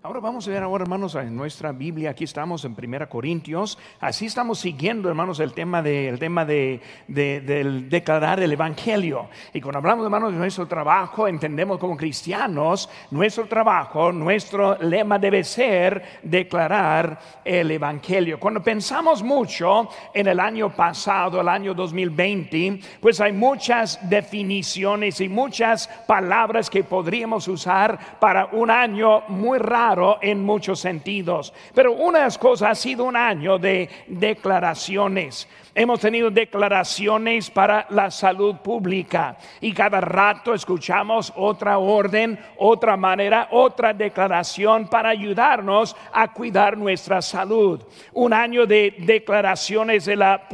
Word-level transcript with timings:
Ahora 0.00 0.20
vamos 0.20 0.46
a 0.46 0.52
ver 0.52 0.62
ahora, 0.62 0.84
hermanos, 0.84 1.16
en 1.16 1.34
nuestra 1.34 1.72
Biblia, 1.72 2.10
aquí 2.10 2.22
estamos 2.22 2.64
en 2.64 2.76
Primera 2.76 3.08
Corintios, 3.08 3.76
así 3.98 4.26
estamos 4.26 4.60
siguiendo, 4.60 5.08
hermanos, 5.08 5.40
el 5.40 5.52
tema, 5.52 5.82
de, 5.82 6.08
el 6.08 6.20
tema 6.20 6.44
de, 6.44 6.80
del 7.08 7.90
declarar 7.90 8.38
el 8.38 8.52
Evangelio. 8.52 9.28
Y 9.52 9.60
cuando 9.60 9.78
hablamos, 9.78 10.04
hermanos, 10.04 10.30
de 10.30 10.38
nuestro 10.38 10.68
trabajo, 10.68 11.26
entendemos 11.26 11.78
como 11.80 11.96
cristianos, 11.96 12.88
nuestro 13.10 13.46
trabajo, 13.46 14.12
nuestro 14.12 14.78
lema 14.80 15.18
debe 15.18 15.42
ser 15.42 16.20
declarar 16.22 17.18
el 17.44 17.68
Evangelio. 17.68 18.38
Cuando 18.38 18.62
pensamos 18.62 19.20
mucho 19.24 19.88
en 20.14 20.28
el 20.28 20.38
año 20.38 20.70
pasado, 20.70 21.40
el 21.40 21.48
año 21.48 21.74
2020, 21.74 22.80
pues 23.00 23.20
hay 23.20 23.32
muchas 23.32 23.98
definiciones 24.08 25.20
y 25.20 25.28
muchas 25.28 25.88
palabras 26.06 26.70
que 26.70 26.84
podríamos 26.84 27.48
usar 27.48 27.98
para 28.20 28.46
un 28.52 28.70
año 28.70 29.22
muy 29.26 29.58
raro 29.58 29.87
en 30.20 30.44
muchos 30.44 30.80
sentidos. 30.80 31.52
Pero 31.74 31.92
una 31.92 32.18
de 32.18 32.24
las 32.24 32.38
cosas 32.38 32.70
ha 32.70 32.74
sido 32.74 33.04
un 33.04 33.16
año 33.16 33.58
de 33.58 33.88
declaraciones. 34.06 35.48
Hemos 35.80 36.00
tenido 36.00 36.28
declaraciones 36.28 37.50
para 37.50 37.86
la 37.90 38.10
salud 38.10 38.56
pública 38.56 39.36
y 39.60 39.72
cada 39.72 40.00
rato 40.00 40.52
escuchamos 40.52 41.32
otra 41.36 41.78
orden, 41.78 42.36
otra 42.56 42.96
manera, 42.96 43.46
otra 43.52 43.94
declaración 43.94 44.88
para 44.88 45.10
ayudarnos 45.10 45.94
a 46.12 46.32
cuidar 46.32 46.76
nuestra 46.76 47.22
salud. 47.22 47.80
Un 48.12 48.32
año 48.32 48.66
de 48.66 48.96
declaraciones 48.98 50.04
de 50.06 50.16
la, 50.16 50.48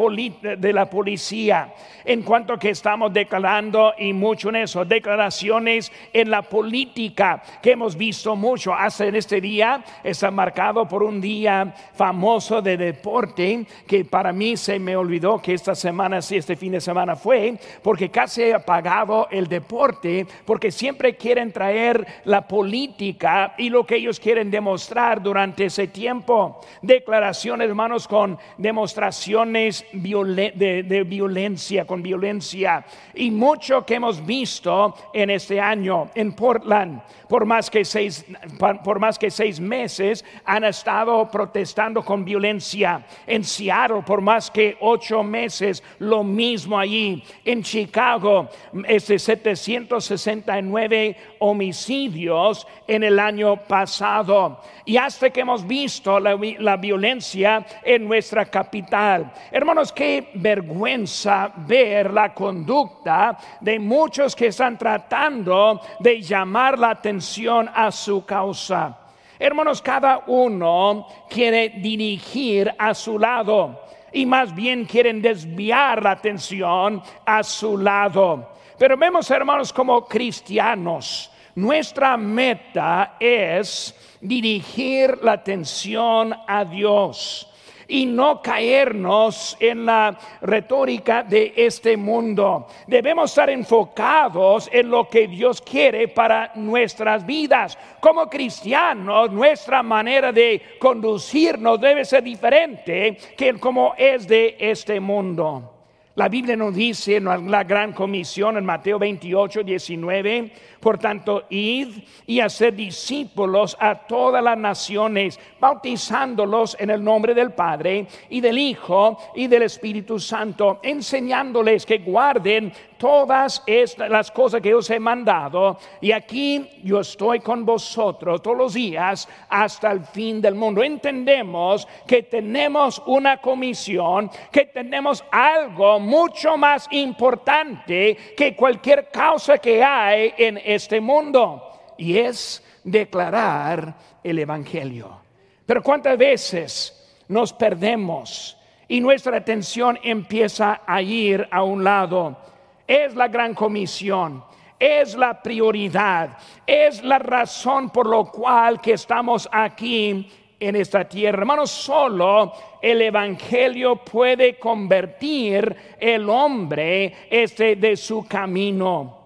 de 0.58 0.72
la 0.74 0.90
policía 0.90 1.72
en 2.04 2.20
cuanto 2.20 2.58
que 2.58 2.68
estamos 2.68 3.10
declarando 3.10 3.94
y 3.96 4.12
mucho 4.12 4.50
en 4.50 4.56
eso, 4.56 4.84
declaraciones 4.84 5.90
en 6.12 6.28
la 6.28 6.42
política 6.42 7.42
que 7.62 7.72
hemos 7.72 7.96
visto 7.96 8.36
mucho. 8.36 8.74
Hace 8.74 9.08
en 9.08 9.16
este 9.16 9.40
día 9.40 9.82
está 10.02 10.30
marcado 10.30 10.86
por 10.86 11.02
un 11.02 11.18
día 11.18 11.74
famoso 11.94 12.60
de 12.60 12.76
deporte 12.76 13.66
que 13.86 14.04
para 14.04 14.30
mí 14.30 14.58
se 14.58 14.78
me 14.78 14.94
olvidó 14.94 15.13
que 15.42 15.54
esta 15.54 15.74
semana, 15.74 16.20
sí, 16.20 16.36
este 16.36 16.56
fin 16.56 16.72
de 16.72 16.80
semana 16.80 17.14
fue, 17.14 17.56
porque 17.82 18.10
casi 18.10 18.50
ha 18.50 18.56
apagado 18.56 19.28
el 19.30 19.46
deporte, 19.46 20.26
porque 20.44 20.72
siempre 20.72 21.16
quieren 21.16 21.52
traer 21.52 22.04
la 22.24 22.46
política 22.48 23.54
y 23.56 23.70
lo 23.70 23.86
que 23.86 23.96
ellos 23.96 24.18
quieren 24.18 24.50
demostrar 24.50 25.22
durante 25.22 25.66
ese 25.66 25.86
tiempo. 25.86 26.60
Declaraciones, 26.82 27.68
hermanos, 27.68 28.08
con 28.08 28.38
demostraciones 28.58 29.84
de, 29.92 31.04
violencia, 31.06 31.86
con 31.86 32.02
violencia. 32.02 32.84
Y 33.14 33.30
mucho 33.30 33.86
que 33.86 33.94
hemos 33.94 34.24
visto 34.24 34.94
en 35.12 35.30
este 35.30 35.60
año 35.60 36.10
en 36.14 36.32
Portland, 36.32 37.02
por 37.28 37.46
más 37.46 37.70
que 37.70 37.84
seis, 37.84 38.24
por 38.58 38.98
más 38.98 39.18
que 39.18 39.30
seis 39.30 39.60
meses, 39.60 40.24
han 40.44 40.64
estado 40.64 41.28
protestando 41.30 42.04
con 42.04 42.24
violencia. 42.24 43.04
En 43.26 43.44
Seattle, 43.44 44.02
por 44.04 44.20
más 44.20 44.50
que 44.50 44.76
ocho 44.80 45.03
meses, 45.22 45.82
lo 45.98 46.24
mismo 46.24 46.78
allí. 46.78 47.22
En 47.44 47.62
Chicago, 47.62 48.48
este 48.86 49.18
769 49.18 51.16
homicidios 51.40 52.66
en 52.86 53.04
el 53.04 53.18
año 53.18 53.56
pasado. 53.56 54.60
Y 54.84 54.96
hasta 54.96 55.30
que 55.30 55.40
hemos 55.40 55.66
visto 55.66 56.18
la, 56.18 56.38
la 56.58 56.76
violencia 56.76 57.64
en 57.82 58.06
nuestra 58.06 58.46
capital. 58.46 59.32
Hermanos, 59.50 59.92
qué 59.92 60.30
vergüenza 60.34 61.52
ver 61.56 62.12
la 62.12 62.32
conducta 62.32 63.38
de 63.60 63.78
muchos 63.78 64.34
que 64.34 64.48
están 64.48 64.78
tratando 64.78 65.80
de 66.00 66.20
llamar 66.20 66.78
la 66.78 66.90
atención 66.90 67.70
a 67.72 67.90
su 67.90 68.24
causa. 68.24 68.98
Hermanos, 69.38 69.82
cada 69.82 70.22
uno 70.26 71.06
quiere 71.28 71.70
dirigir 71.70 72.72
a 72.78 72.94
su 72.94 73.18
lado 73.18 73.83
y 74.14 74.24
más 74.24 74.54
bien 74.54 74.84
quieren 74.86 75.20
desviar 75.20 76.02
la 76.02 76.12
atención 76.12 77.02
a 77.26 77.42
su 77.42 77.76
lado. 77.76 78.52
Pero 78.78 78.96
vemos, 78.96 79.30
hermanos, 79.30 79.72
como 79.72 80.06
cristianos, 80.06 81.30
nuestra 81.56 82.16
meta 82.16 83.16
es 83.20 83.94
dirigir 84.20 85.18
la 85.22 85.32
atención 85.32 86.34
a 86.46 86.64
Dios 86.64 87.53
y 87.88 88.06
no 88.06 88.40
caernos 88.40 89.56
en 89.60 89.86
la 89.86 90.18
retórica 90.40 91.22
de 91.22 91.52
este 91.56 91.96
mundo. 91.96 92.66
Debemos 92.86 93.30
estar 93.30 93.50
enfocados 93.50 94.68
en 94.72 94.90
lo 94.90 95.08
que 95.08 95.28
Dios 95.28 95.60
quiere 95.60 96.08
para 96.08 96.52
nuestras 96.54 97.24
vidas. 97.24 97.78
Como 98.00 98.28
cristianos, 98.28 99.30
nuestra 99.30 99.82
manera 99.82 100.32
de 100.32 100.60
conducirnos 100.78 101.80
debe 101.80 102.04
ser 102.04 102.22
diferente 102.22 103.16
que 103.36 103.54
como 103.54 103.94
es 103.96 104.26
de 104.26 104.56
este 104.58 105.00
mundo. 105.00 105.73
La 106.16 106.28
Biblia 106.28 106.54
nos 106.54 106.72
dice 106.72 107.16
en 107.16 107.50
la 107.50 107.64
gran 107.64 107.92
comisión 107.92 108.56
en 108.56 108.64
Mateo 108.64 109.00
28, 109.00 109.64
19, 109.64 110.52
por 110.78 110.96
tanto, 110.96 111.46
id 111.50 111.88
y 112.24 112.38
hacer 112.38 112.76
discípulos 112.76 113.76
a 113.80 113.96
todas 114.06 114.40
las 114.40 114.56
naciones, 114.56 115.40
bautizándolos 115.58 116.76
en 116.78 116.90
el 116.90 117.02
nombre 117.02 117.34
del 117.34 117.52
Padre 117.52 118.06
y 118.30 118.40
del 118.40 118.58
Hijo 118.58 119.18
y 119.34 119.48
del 119.48 119.62
Espíritu 119.62 120.20
Santo, 120.20 120.78
enseñándoles 120.84 121.84
que 121.84 121.98
guarden 121.98 122.72
todas 123.04 123.62
estas, 123.66 124.08
las 124.08 124.30
cosas 124.30 124.62
que 124.62 124.74
os 124.74 124.88
he 124.88 124.98
mandado. 124.98 125.76
Y 126.00 126.10
aquí 126.10 126.80
yo 126.82 127.00
estoy 127.00 127.40
con 127.40 127.66
vosotros 127.66 128.40
todos 128.40 128.56
los 128.56 128.72
días 128.72 129.28
hasta 129.50 129.92
el 129.92 130.00
fin 130.00 130.40
del 130.40 130.54
mundo. 130.54 130.82
Entendemos 130.82 131.86
que 132.06 132.22
tenemos 132.22 133.02
una 133.04 133.42
comisión, 133.42 134.30
que 134.50 134.64
tenemos 134.64 135.22
algo 135.30 136.00
mucho 136.00 136.56
más 136.56 136.88
importante 136.92 138.16
que 138.34 138.56
cualquier 138.56 139.10
causa 139.10 139.58
que 139.58 139.84
hay 139.84 140.32
en 140.38 140.58
este 140.64 140.98
mundo 140.98 141.62
y 141.98 142.16
es 142.16 142.64
declarar 142.84 143.96
el 144.22 144.38
Evangelio. 144.38 145.20
Pero 145.66 145.82
¿cuántas 145.82 146.16
veces 146.16 147.22
nos 147.28 147.52
perdemos 147.52 148.56
y 148.88 148.98
nuestra 149.02 149.36
atención 149.36 149.98
empieza 150.02 150.80
a 150.86 151.02
ir 151.02 151.46
a 151.50 151.62
un 151.62 151.84
lado? 151.84 152.53
Es 152.86 153.14
la 153.14 153.28
gran 153.28 153.54
comisión, 153.54 154.44
es 154.78 155.14
la 155.14 155.42
prioridad, 155.42 156.36
es 156.66 157.02
la 157.02 157.18
razón 157.18 157.90
por 157.90 158.06
lo 158.06 158.26
cual 158.26 158.80
que 158.80 158.92
estamos 158.92 159.48
aquí 159.50 160.30
en 160.60 160.76
esta 160.76 161.08
tierra. 161.08 161.38
Hermanos, 161.38 161.70
solo 161.70 162.52
el 162.80 163.02
Evangelio 163.02 163.96
puede 163.96 164.58
convertir 164.58 165.96
el 165.98 166.28
hombre 166.28 167.28
este 167.30 167.76
de 167.76 167.96
su 167.96 168.26
camino. 168.26 169.18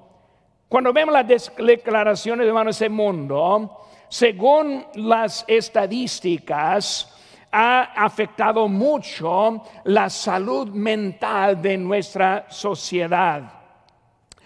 Cuando 0.68 0.92
vemos 0.92 1.14
las 1.14 1.52
declaraciones 1.56 2.44
de 2.44 2.48
hermanos 2.48 2.76
ese 2.76 2.88
mundo, 2.88 3.86
según 4.08 4.86
las 4.94 5.44
estadísticas, 5.48 7.17
ha 7.52 8.04
afectado 8.04 8.66
mucho 8.68 9.62
la 9.84 10.10
salud 10.10 10.68
mental 10.68 11.62
de 11.62 11.78
nuestra 11.78 12.46
sociedad. 12.50 13.50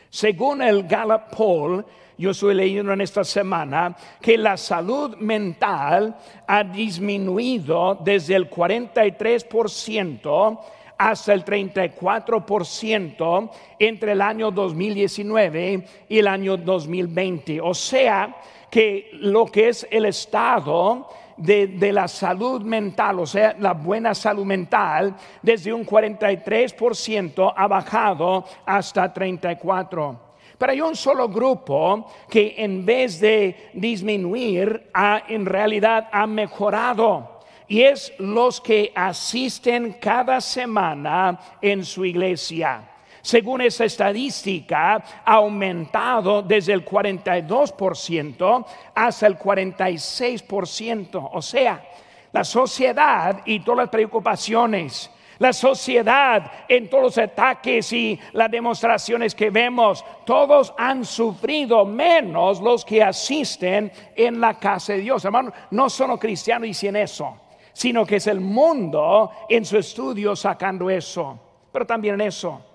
Según 0.09 0.63
el 0.63 0.85
Gallup 0.85 1.31
Poll, 1.37 1.85
yo 2.19 2.31
estoy 2.31 2.55
leyendo 2.55 2.93
en 2.93 3.01
esta 3.01 3.25
semana 3.25 3.97
que 4.21 4.39
la 4.39 4.57
salud 4.57 5.17
mental 5.17 6.17
ha 6.47 6.63
disminuido 6.63 7.99
desde 8.05 8.37
el 8.37 8.49
43% 8.49 10.61
hasta 10.99 11.33
el 11.33 11.45
34% 11.45 13.51
entre 13.79 14.13
el 14.13 14.21
año 14.21 14.53
2019 14.53 15.85
y 16.09 16.19
el 16.19 16.29
año 16.29 16.57
2020. 16.57 17.61
O 17.61 17.75
sea 17.75 18.37
que 18.71 19.11
lo 19.15 19.47
que 19.47 19.69
es 19.69 19.85
el 19.91 20.07
estado 20.07 21.09
de, 21.37 21.93
la 21.93 22.09
salud 22.09 22.63
mental, 22.63 23.21
o 23.21 23.27
sea, 23.27 23.57
la 23.59 23.73
buena 23.73 24.15
salud 24.15 24.45
mental, 24.45 25.15
desde 25.43 25.73
un 25.73 25.85
43% 25.85 27.53
ha 27.57 27.67
bajado 27.67 28.45
hasta 28.65 29.13
34%. 29.13 30.19
Pero 30.59 30.73
hay 30.73 30.81
un 30.81 30.95
solo 30.95 31.29
grupo 31.29 32.07
que 32.29 32.55
en 32.59 32.87
vez 32.87 33.19
de 33.19 33.71
disminuir, 33.75 34.91
ha, 34.95 35.25
en 35.29 35.45
realidad 35.45 36.09
ha 36.13 36.27
mejorado 36.27 37.41
y 37.67 37.83
es 37.83 38.13
los 38.19 38.61
que 38.61 38.93
asisten 38.95 39.95
cada 39.95 40.41
semana 40.41 41.41
en 41.61 41.85
su 41.85 42.05
iglesia. 42.05 42.92
Según 43.23 43.61
esa 43.61 43.85
estadística, 43.85 44.97
ha 45.25 45.33
aumentado 45.35 46.43
desde 46.43 46.73
el 46.73 46.85
42% 46.85 48.67
hasta 48.95 49.27
el 49.29 49.39
46%. 49.39 51.31
O 51.33 51.41
sea, 51.41 51.85
la 52.33 52.43
sociedad 52.43 53.43
y 53.45 53.61
todas 53.61 53.79
las 53.79 53.89
preocupaciones, 53.91 55.09
la 55.39 55.53
sociedad, 55.53 56.51
en 56.69 56.91
todos 56.91 57.05
los 57.05 57.19
ataques 57.19 57.93
y 57.93 58.19
las 58.33 58.51
demostraciones 58.51 59.37
que 59.37 59.51
vemos, 59.51 60.05
todos 60.27 60.75
han 60.77 61.05
sufrido 61.05 61.85
menos 61.85 62.61
los 62.61 62.85
que 62.85 63.05
asisten 63.05 63.93
en 64.17 64.41
la 64.41 64.59
casa 64.59 64.95
de 64.95 65.01
Dios. 65.01 65.25
Hermano, 65.25 65.53
no 65.71 65.89
solo 65.89 66.19
cristianos 66.19 66.67
dicen 66.67 66.97
eso, 66.97 67.37
sino 67.73 68.05
que 68.05 68.17
es 68.17 68.27
el 68.27 68.41
mundo 68.41 69.31
en 69.49 69.65
su 69.65 69.79
estudio 69.79 70.35
sacando 70.35 70.91
eso. 70.91 71.39
Pero 71.71 71.87
también 71.87 72.21
eso, 72.21 72.72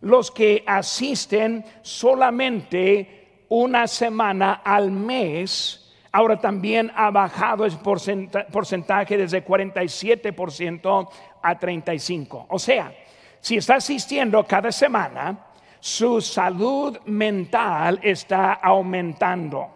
los 0.00 0.30
que 0.30 0.62
asisten 0.66 1.64
solamente 1.82 3.44
una 3.48 3.86
semana 3.86 4.60
al 4.64 4.90
mes, 4.90 5.92
ahora 6.12 6.38
también 6.38 6.92
ha 6.94 7.10
bajado 7.10 7.64
el 7.64 7.72
porcentaje 7.78 9.16
desde 9.16 9.44
47% 9.44 11.08
a 11.42 11.58
35%. 11.58 12.46
O 12.48 12.58
sea, 12.58 12.92
si 13.40 13.56
está 13.56 13.76
asistiendo 13.76 14.44
cada 14.44 14.72
semana, 14.72 15.46
su 15.80 16.20
salud 16.20 16.98
mental 17.06 18.00
está 18.02 18.54
aumentando. 18.54 19.70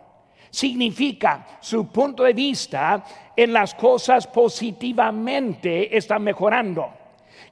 Significa 0.51 1.47
su 1.61 1.87
punto 1.87 2.25
de 2.25 2.35
vista 2.35 3.05
en 3.35 3.53
las 3.53 3.75
cosas 3.75 4.27
positivamente 4.27 5.97
está 5.97 6.19
mejorando. 6.19 7.02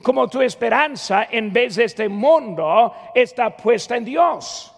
Como 0.03 0.29
tu 0.29 0.41
esperanza 0.41 1.29
en 1.31 1.53
vez 1.53 1.77
de 1.77 1.85
este 1.85 2.09
mundo 2.09 2.93
está 3.15 3.55
puesta 3.57 3.97
en 3.97 4.05
Dios. 4.05 4.75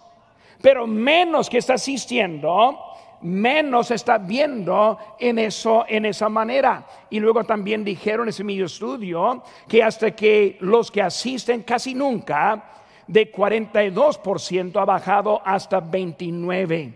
Pero 0.61 0.85
menos 0.85 1.49
que 1.49 1.57
está 1.57 1.75
asistiendo, 1.75 2.79
menos 3.21 3.91
está 3.91 4.17
viendo 4.17 4.97
en 5.19 5.39
eso, 5.39 5.85
en 5.87 6.05
esa 6.05 6.29
manera. 6.29 6.85
Y 7.09 7.19
luego 7.19 7.43
también 7.43 7.83
dijeron 7.83 8.25
en 8.25 8.29
ese 8.29 8.43
medio 8.43 8.65
estudio 8.65 9.43
que 9.67 9.81
hasta 9.81 10.11
que 10.11 10.57
los 10.59 10.91
que 10.91 11.01
asisten 11.01 11.63
casi 11.63 11.93
nunca, 11.93 12.63
de 13.07 13.31
42% 13.31 14.81
ha 14.81 14.85
bajado 14.85 15.41
hasta 15.43 15.81
29%. 15.81 16.93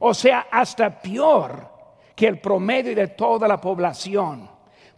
O 0.00 0.14
sea, 0.14 0.46
hasta 0.50 1.00
peor 1.00 1.68
que 2.14 2.26
el 2.26 2.40
promedio 2.40 2.94
de 2.94 3.08
toda 3.08 3.46
la 3.46 3.60
población. 3.60 4.48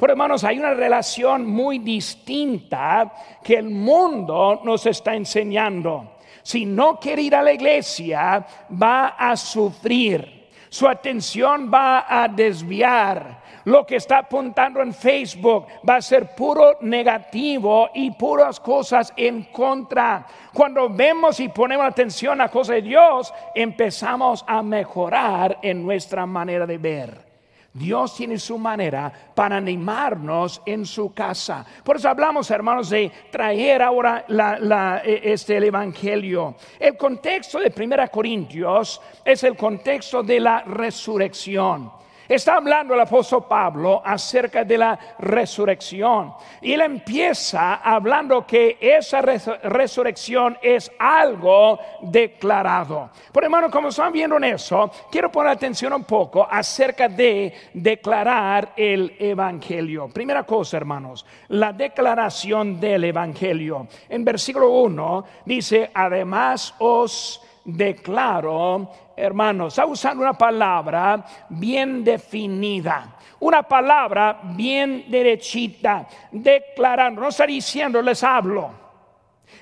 Pero 0.02 0.14
hermanos, 0.14 0.42
hay 0.42 0.58
una 0.58 0.74
relación 0.74 1.46
muy 1.46 1.78
distinta 1.78 3.12
que 3.40 3.54
el 3.54 3.70
mundo 3.70 4.60
nos 4.64 4.84
está 4.86 5.14
enseñando. 5.14 6.16
Si 6.42 6.66
no 6.66 6.98
quiere 6.98 7.22
ir 7.22 7.36
a 7.36 7.42
la 7.42 7.52
iglesia, 7.52 8.44
va 8.70 9.14
a 9.16 9.36
sufrir 9.36 10.42
su 10.72 10.88
atención 10.88 11.70
va 11.72 12.06
a 12.08 12.26
desviar. 12.28 13.42
Lo 13.66 13.84
que 13.84 13.96
está 13.96 14.20
apuntando 14.20 14.80
en 14.80 14.94
Facebook 14.94 15.66
va 15.86 15.96
a 15.96 16.02
ser 16.02 16.34
puro 16.34 16.78
negativo 16.80 17.90
y 17.92 18.10
puras 18.12 18.58
cosas 18.58 19.12
en 19.14 19.42
contra. 19.52 20.26
Cuando 20.50 20.88
vemos 20.88 21.40
y 21.40 21.50
ponemos 21.50 21.84
atención 21.84 22.40
a 22.40 22.48
cosas 22.48 22.76
de 22.76 22.82
Dios, 22.82 23.34
empezamos 23.54 24.46
a 24.48 24.62
mejorar 24.62 25.58
en 25.60 25.84
nuestra 25.84 26.24
manera 26.24 26.66
de 26.66 26.78
ver. 26.78 27.31
Dios 27.74 28.14
tiene 28.14 28.38
su 28.38 28.58
manera 28.58 29.10
para 29.34 29.56
animarnos 29.56 30.60
en 30.66 30.84
su 30.84 31.14
casa. 31.14 31.64
Por 31.82 31.96
eso 31.96 32.08
hablamos, 32.08 32.50
hermanos, 32.50 32.90
de 32.90 33.10
traer 33.30 33.80
ahora 33.80 34.26
e, 34.28 35.20
este, 35.32 35.56
el 35.56 35.64
Evangelio. 35.64 36.56
El 36.78 36.96
contexto 36.98 37.58
de 37.60 37.70
Primera 37.70 38.08
Corintios 38.08 39.00
es 39.24 39.42
el 39.44 39.56
contexto 39.56 40.22
de 40.22 40.40
la 40.40 40.60
resurrección. 40.64 42.01
Está 42.32 42.54
hablando 42.54 42.94
el 42.94 43.00
apóstol 43.00 43.44
Pablo 43.46 44.00
acerca 44.02 44.64
de 44.64 44.78
la 44.78 44.98
resurrección. 45.18 46.32
Y 46.62 46.72
él 46.72 46.80
empieza 46.80 47.74
hablando 47.74 48.46
que 48.46 48.78
esa 48.80 49.20
resurrección 49.20 50.56
es 50.62 50.90
algo 50.98 51.78
declarado. 52.00 53.10
Por 53.30 53.44
hermano, 53.44 53.70
como 53.70 53.88
están 53.88 54.14
viendo 54.14 54.38
en 54.38 54.44
eso, 54.44 54.90
quiero 55.10 55.30
poner 55.30 55.52
atención 55.52 55.92
un 55.92 56.04
poco 56.04 56.48
acerca 56.50 57.06
de 57.06 57.52
declarar 57.74 58.72
el 58.78 59.14
Evangelio. 59.18 60.08
Primera 60.08 60.44
cosa, 60.44 60.78
hermanos, 60.78 61.26
la 61.48 61.74
declaración 61.74 62.80
del 62.80 63.04
Evangelio. 63.04 63.88
En 64.08 64.24
versículo 64.24 64.70
1 64.70 65.24
dice, 65.44 65.90
además 65.92 66.74
os 66.78 67.42
declaro 67.64 68.90
hermanos, 69.16 69.74
está 69.74 69.86
usando 69.86 70.22
una 70.22 70.32
palabra 70.32 71.24
bien 71.48 72.02
definida, 72.02 73.16
una 73.40 73.62
palabra 73.62 74.40
bien 74.42 75.04
derechita, 75.08 76.06
declarando, 76.30 77.20
no 77.20 77.28
está 77.28 77.46
diciendo 77.46 78.02
les 78.02 78.22
hablo, 78.24 78.70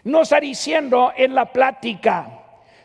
no 0.05 0.23
está 0.23 0.41
diciendo 0.41 1.13
en 1.17 1.35
la 1.35 1.47
plática, 1.47 2.27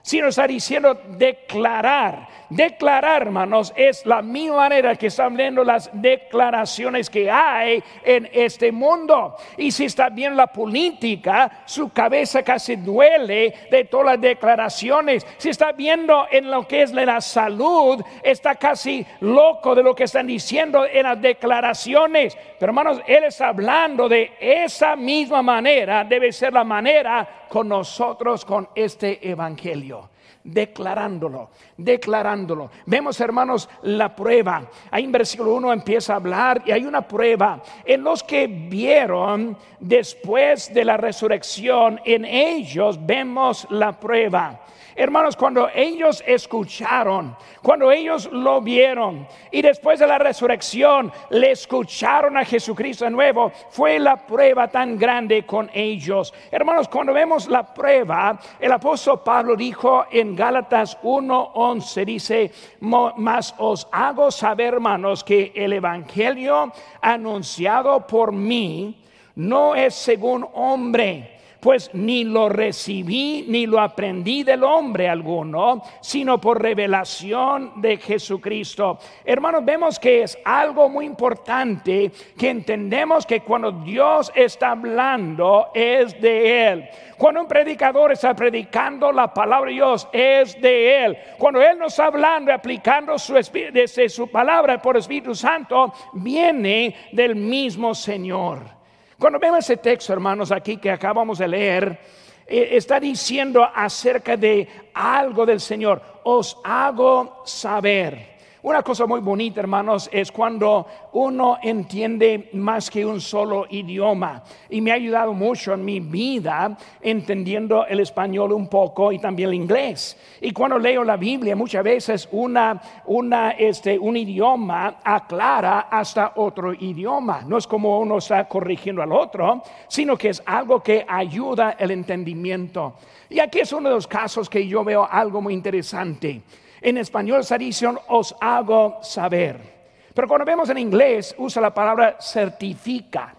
sino 0.02 0.28
está 0.28 0.48
diciendo 0.48 0.94
declarar. 1.18 2.28
Declarar, 2.50 3.24
hermanos, 3.24 3.74
es 3.76 4.06
la 4.06 4.22
misma 4.22 4.58
manera 4.58 4.96
que 4.96 5.08
están 5.08 5.36
viendo 5.36 5.64
las 5.64 5.90
declaraciones 5.94 7.10
que 7.10 7.30
hay 7.30 7.84
en 8.04 8.30
este 8.32 8.72
mundo. 8.72 9.36
Y 9.58 9.72
si 9.72 9.86
está 9.86 10.10
bien 10.10 10.36
la 10.36 10.48
política, 10.48 11.64
su 11.66 11.90
cabeza 11.90 12.44
casi 12.44 12.76
duele 12.76 13.54
de 13.72 13.86
todas 13.86 14.06
las 14.06 14.22
declaraciones. 14.22 15.26
Si 15.38 15.50
está 15.50 15.72
viendo 15.72 16.28
en 16.32 16.52
lo 16.52 16.68
que 16.68 16.84
es 16.84 16.92
la 16.92 17.20
salud, 17.22 18.04
está 18.24 18.56
casi 18.56 19.06
loco 19.22 19.74
de 19.74 19.84
lo 19.84 19.96
que 19.96 20.04
están 20.04 20.28
diciendo 20.28 20.86
en 20.86 21.04
las 21.04 21.22
declaraciones. 21.22 22.38
Pero 22.60 22.70
hermanos, 22.70 23.02
Él 23.08 23.24
está 23.26 23.50
hablando 23.50 24.08
de 24.08 24.34
esa 24.40 24.96
misma 24.96 25.42
manera, 25.42 26.04
debe 26.04 26.32
ser 26.32 26.54
la 26.54 26.64
manera 26.64 27.46
con 27.50 27.68
nosotros, 27.68 28.46
con 28.46 28.70
este 28.76 29.28
Evangelio 29.28 30.10
declarándolo, 30.46 31.50
declarándolo. 31.76 32.70
Vemos, 32.86 33.20
hermanos, 33.20 33.68
la 33.82 34.16
prueba. 34.16 34.70
Ahí 34.92 35.04
en 35.04 35.12
versículo 35.12 35.54
1 35.56 35.74
empieza 35.74 36.14
a 36.14 36.18
hablar 36.18 36.62
y 36.66 36.72
hay 36.72 36.86
una 36.86 37.02
prueba. 37.02 37.62
En 37.84 38.04
los 38.04 38.24
que 38.24 38.48
vieron 38.48 39.58
después 39.80 40.74
de 40.74 40.86
la 40.86 40.98
resurrección, 40.98 42.00
en 42.06 42.24
ellos 42.24 43.04
vemos 43.06 43.68
la 43.72 44.00
prueba. 44.00 44.62
Hermanos, 44.98 45.36
cuando 45.36 45.68
ellos 45.76 46.24
escucharon, 46.26 47.36
cuando 47.62 47.92
ellos 47.92 48.30
lo 48.32 48.62
vieron 48.62 49.28
y 49.52 49.62
después 49.62 50.00
de 50.00 50.08
la 50.08 50.18
resurrección 50.18 51.12
le 51.32 51.52
escucharon 51.52 52.38
a 52.38 52.46
Jesucristo 52.46 53.04
de 53.04 53.12
nuevo, 53.12 53.52
fue 53.72 54.00
la 54.00 54.16
prueba 54.16 54.70
tan 54.70 54.98
grande 54.98 55.46
con 55.46 55.70
ellos. 55.74 56.34
Hermanos, 56.50 56.88
cuando 56.88 57.12
vemos 57.12 57.50
la 57.50 57.74
prueba, 57.74 58.40
el 58.58 58.72
apóstol 58.72 59.22
Pablo 59.22 59.58
dijo 59.58 60.06
en 60.10 60.34
Gálatas 60.34 60.98
1:11, 61.04 62.06
dice, 62.06 62.52
mas 62.80 63.54
os 63.58 63.90
hago 63.92 64.32
saber, 64.32 64.76
hermanos, 64.76 65.26
que 65.26 65.52
el 65.54 65.74
Evangelio 65.74 66.72
anunciado 67.02 68.08
por 68.08 68.32
mí 68.32 69.04
no 69.36 69.76
es 69.76 69.94
según 69.94 70.48
hombre 70.54 71.35
pues 71.66 71.90
ni 71.94 72.24
lo 72.24 72.48
recibí 72.48 73.44
ni 73.48 73.66
lo 73.66 73.80
aprendí 73.80 74.44
del 74.44 74.64
hombre 74.64 75.10
alguno, 75.10 75.82
sino 76.00 76.40
por 76.40 76.62
revelación 76.62 77.82
de 77.82 77.98
Jesucristo. 77.98 79.00
Hermanos, 79.26 79.66
vemos 79.66 79.98
que 79.98 80.22
es 80.22 80.38
algo 80.46 80.88
muy 80.90 81.08
importante 81.08 82.12
que 82.38 82.52
entendemos 82.52 83.26
que 83.26 83.42
cuando 83.42 83.72
Dios 83.72 84.32
está 84.36 84.74
hablando 84.74 85.70
es 85.74 86.22
de 86.22 86.68
Él. 86.72 86.90
Cuando 87.18 87.42
un 87.42 87.48
predicador 87.48 88.12
está 88.12 88.36
predicando 88.36 89.12
la 89.12 89.34
palabra 89.34 89.70
de 89.70 89.78
Dios 89.78 90.08
es 90.14 90.62
de 90.62 91.04
Él. 91.04 91.18
Cuando 91.40 91.64
Él 91.64 91.80
nos 91.80 91.94
está 91.94 92.06
hablando 92.06 92.52
y 92.52 92.54
aplicando 92.54 93.18
su, 93.18 93.34
desde 93.34 94.08
su 94.08 94.28
palabra 94.28 94.80
por 94.80 94.98
Espíritu 94.98 95.34
Santo, 95.34 95.92
viene 96.14 96.96
del 97.12 97.36
mismo 97.36 97.96
Señor. 97.96 98.85
Cuando 99.20 99.40
vemos 99.40 99.60
ese 99.60 99.78
texto, 99.78 100.12
hermanos, 100.12 100.52
aquí 100.52 100.78
que 100.78 100.92
acabamos 100.92 101.38
de 101.40 101.48
leer, 101.48 102.00
eh, 102.48 102.70
está 102.72 103.00
diciendo 103.00 103.64
acerca 103.64 104.36
de 104.36 104.68
algo 104.94 105.46
del 105.46 105.60
Señor. 105.60 106.02
Os 106.24 106.58
hago 106.64 107.42
saber. 107.46 108.35
Una 108.66 108.82
cosa 108.82 109.06
muy 109.06 109.20
bonita, 109.20 109.60
hermanos, 109.60 110.10
es 110.12 110.32
cuando 110.32 110.88
uno 111.14 111.60
entiende 111.62 112.50
más 112.54 112.90
que 112.90 113.06
un 113.06 113.22
solo 113.22 113.68
idioma. 113.70 114.42
Y 114.72 114.82
me 114.82 114.90
ha 114.90 114.96
ayudado 114.96 115.34
mucho 115.34 115.76
en 115.76 115.86
mi 115.86 116.00
vida 116.00 116.76
entendiendo 117.00 117.86
el 117.86 118.00
español 118.00 118.54
un 118.54 118.68
poco 118.68 119.12
y 119.12 119.20
también 119.20 119.50
el 119.50 119.56
inglés. 119.56 120.18
Y 120.42 120.50
cuando 120.50 120.80
leo 120.80 121.04
la 121.04 121.16
Biblia, 121.16 121.56
muchas 121.56 121.84
veces 121.84 122.28
una, 122.32 122.82
una, 123.06 123.52
este, 123.52 124.00
un 124.00 124.18
idioma 124.18 124.96
aclara 125.04 125.82
hasta 125.82 126.34
otro 126.38 126.74
idioma. 126.74 127.44
No 127.46 127.60
es 127.60 127.68
como 127.68 128.00
uno 128.00 128.18
está 128.18 128.48
corrigiendo 128.48 129.04
al 129.04 129.12
otro, 129.12 129.62
sino 129.88 130.18
que 130.18 130.30
es 130.30 130.42
algo 130.44 130.82
que 130.82 131.06
ayuda 131.08 131.76
el 131.78 131.92
entendimiento. 131.92 132.96
Y 133.30 133.40
aquí 133.40 133.60
es 133.60 133.72
uno 133.74 133.90
de 133.90 133.96
los 133.96 134.08
casos 134.08 134.50
que 134.50 134.68
yo 134.68 134.84
veo 134.84 135.08
algo 135.08 135.40
muy 135.40 135.54
interesante. 135.54 136.42
En 136.82 136.98
español 136.98 137.44
dice 137.58 137.88
os 138.08 138.36
hago 138.40 139.00
saber. 139.02 139.76
Pero 140.14 140.28
cuando 140.28 140.46
vemos 140.46 140.70
en 140.70 140.78
inglés 140.78 141.36
usa 141.38 141.62
la 141.62 141.74
palabra 141.74 142.18
certifica. 142.20 143.36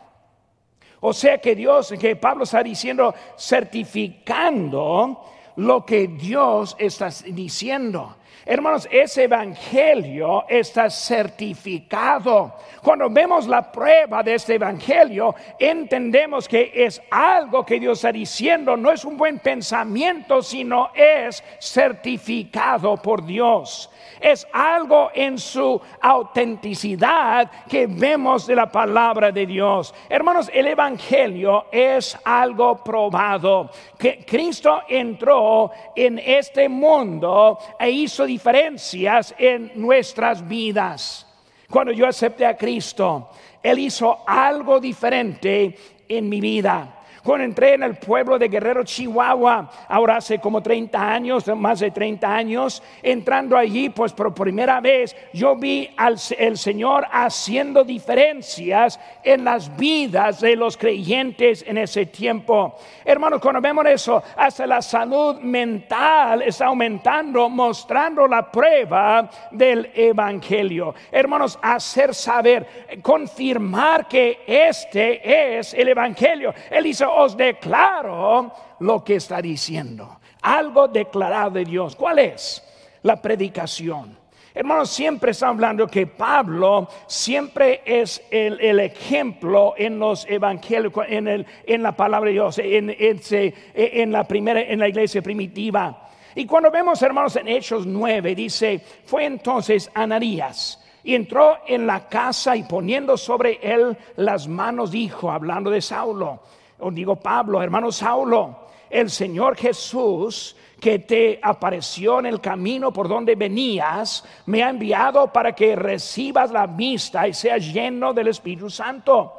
O 1.00 1.12
sea 1.12 1.38
que 1.38 1.54
Dios, 1.54 1.94
que 1.98 2.16
Pablo 2.16 2.44
está 2.44 2.62
diciendo, 2.62 3.14
certificando 3.36 5.24
lo 5.56 5.84
que 5.84 6.08
Dios 6.08 6.76
está 6.78 7.08
diciendo. 7.26 8.16
Hermanos, 8.48 8.86
ese 8.92 9.24
evangelio 9.24 10.44
está 10.48 10.88
certificado. 10.88 12.54
Cuando 12.80 13.10
vemos 13.10 13.48
la 13.48 13.72
prueba 13.72 14.22
de 14.22 14.34
este 14.34 14.54
evangelio, 14.54 15.34
entendemos 15.58 16.46
que 16.46 16.70
es 16.72 17.02
algo 17.10 17.66
que 17.66 17.80
Dios 17.80 17.98
está 17.98 18.12
diciendo, 18.12 18.76
no 18.76 18.92
es 18.92 19.04
un 19.04 19.16
buen 19.16 19.40
pensamiento, 19.40 20.42
sino 20.42 20.90
es 20.94 21.42
certificado 21.58 22.96
por 22.96 23.26
Dios 23.26 23.90
es 24.20 24.46
algo 24.52 25.10
en 25.14 25.38
su 25.38 25.80
autenticidad 26.00 27.50
que 27.68 27.86
vemos 27.86 28.46
de 28.46 28.56
la 28.56 28.70
palabra 28.70 29.30
de 29.30 29.46
Dios. 29.46 29.94
Hermanos, 30.08 30.50
el 30.52 30.66
Evangelio 30.68 31.66
es 31.70 32.18
algo 32.24 32.82
probado. 32.82 33.70
Que 33.98 34.24
Cristo 34.24 34.82
entró 34.88 35.70
en 35.94 36.18
este 36.18 36.68
mundo 36.68 37.58
e 37.78 37.90
hizo 37.90 38.24
diferencias 38.36 39.34
en 39.38 39.72
nuestras 39.76 40.46
vidas. 40.46 41.26
Cuando 41.70 41.90
yo 41.90 42.06
acepté 42.06 42.44
a 42.44 42.54
Cristo, 42.54 43.30
Él 43.62 43.78
hizo 43.78 44.24
algo 44.26 44.78
diferente 44.78 45.74
en 46.06 46.28
mi 46.28 46.38
vida. 46.38 46.95
Cuando 47.26 47.44
entré 47.44 47.74
en 47.74 47.82
el 47.82 47.96
pueblo 47.96 48.38
de 48.38 48.46
Guerrero, 48.46 48.84
Chihuahua, 48.84 49.68
ahora 49.88 50.18
hace 50.18 50.38
como 50.38 50.62
30 50.62 51.12
años, 51.12 51.44
más 51.56 51.80
de 51.80 51.90
30 51.90 52.32
años, 52.32 52.80
entrando 53.02 53.56
allí, 53.56 53.90
pues 53.90 54.12
por 54.12 54.32
primera 54.32 54.80
vez 54.80 55.16
yo 55.32 55.56
vi 55.56 55.90
al 55.96 56.16
el 56.38 56.56
Señor 56.56 57.04
haciendo 57.10 57.82
diferencias 57.82 59.00
en 59.24 59.42
las 59.44 59.76
vidas 59.76 60.40
de 60.40 60.54
los 60.54 60.76
creyentes 60.76 61.64
en 61.66 61.78
ese 61.78 62.06
tiempo. 62.06 62.76
Hermanos, 63.04 63.40
cuando 63.40 63.60
vemos 63.60 63.84
eso, 63.86 64.22
hasta 64.36 64.64
la 64.64 64.80
salud 64.80 65.40
mental 65.40 66.42
está 66.42 66.66
aumentando, 66.66 67.48
mostrando 67.48 68.28
la 68.28 68.52
prueba 68.52 69.28
del 69.50 69.90
Evangelio. 69.96 70.94
Hermanos, 71.10 71.58
hacer 71.60 72.14
saber, 72.14 73.00
confirmar 73.02 74.06
que 74.06 74.44
este 74.46 75.58
es 75.58 75.74
el 75.74 75.88
Evangelio. 75.88 76.54
Él 76.70 76.86
hizo 76.86 77.15
os 77.16 77.36
declaro 77.36 78.52
lo 78.80 79.02
que 79.02 79.16
está 79.16 79.40
diciendo. 79.40 80.20
Algo 80.42 80.86
declarado 80.88 81.52
de 81.52 81.64
Dios. 81.64 81.96
¿Cuál 81.96 82.18
es? 82.18 82.62
La 83.02 83.20
predicación. 83.20 84.16
Hermanos, 84.54 84.90
siempre 84.90 85.32
está 85.32 85.48
hablando 85.48 85.86
que 85.86 86.06
Pablo 86.06 86.88
siempre 87.06 87.82
es 87.84 88.22
el, 88.30 88.80
ejemplo 88.80 89.74
en 89.76 89.98
los 89.98 90.26
evangelios, 90.26 90.92
en, 91.08 91.28
el, 91.28 91.46
en, 91.66 91.82
la 91.82 91.92
palabra 91.92 92.28
de 92.28 92.32
Dios, 92.32 92.58
en, 92.58 94.12
la 94.12 94.24
primera, 94.24 94.60
en 94.62 94.78
la 94.78 94.88
iglesia 94.88 95.20
primitiva. 95.20 96.08
Y 96.34 96.46
cuando 96.46 96.70
vemos, 96.70 97.02
hermanos, 97.02 97.36
en 97.36 97.48
Hechos 97.48 97.86
9, 97.86 98.34
dice, 98.34 98.80
fue 99.04 99.26
entonces 99.26 99.90
Ananías 99.92 100.82
y 101.04 101.14
entró 101.14 101.58
en 101.66 101.86
la 101.86 102.08
casa 102.08 102.56
y 102.56 102.62
poniendo 102.62 103.16
sobre 103.16 103.58
él 103.62 103.96
las 104.16 104.48
manos, 104.48 104.90
dijo, 104.90 105.30
hablando 105.30 105.70
de 105.70 105.80
Saulo, 105.80 106.40
o 106.78 106.90
digo 106.90 107.16
Pablo, 107.16 107.62
hermano 107.62 107.90
Saulo, 107.90 108.66
el 108.90 109.10
Señor 109.10 109.56
Jesús 109.56 110.56
que 110.80 110.98
te 110.98 111.40
apareció 111.42 112.18
en 112.18 112.26
el 112.26 112.40
camino 112.40 112.92
por 112.92 113.08
donde 113.08 113.34
venías, 113.34 114.24
me 114.46 114.62
ha 114.62 114.68
enviado 114.68 115.32
para 115.32 115.52
que 115.52 115.74
recibas 115.74 116.50
la 116.50 116.66
vista 116.66 117.26
y 117.26 117.34
seas 117.34 117.72
lleno 117.72 118.12
del 118.12 118.28
Espíritu 118.28 118.68
Santo. 118.68 119.32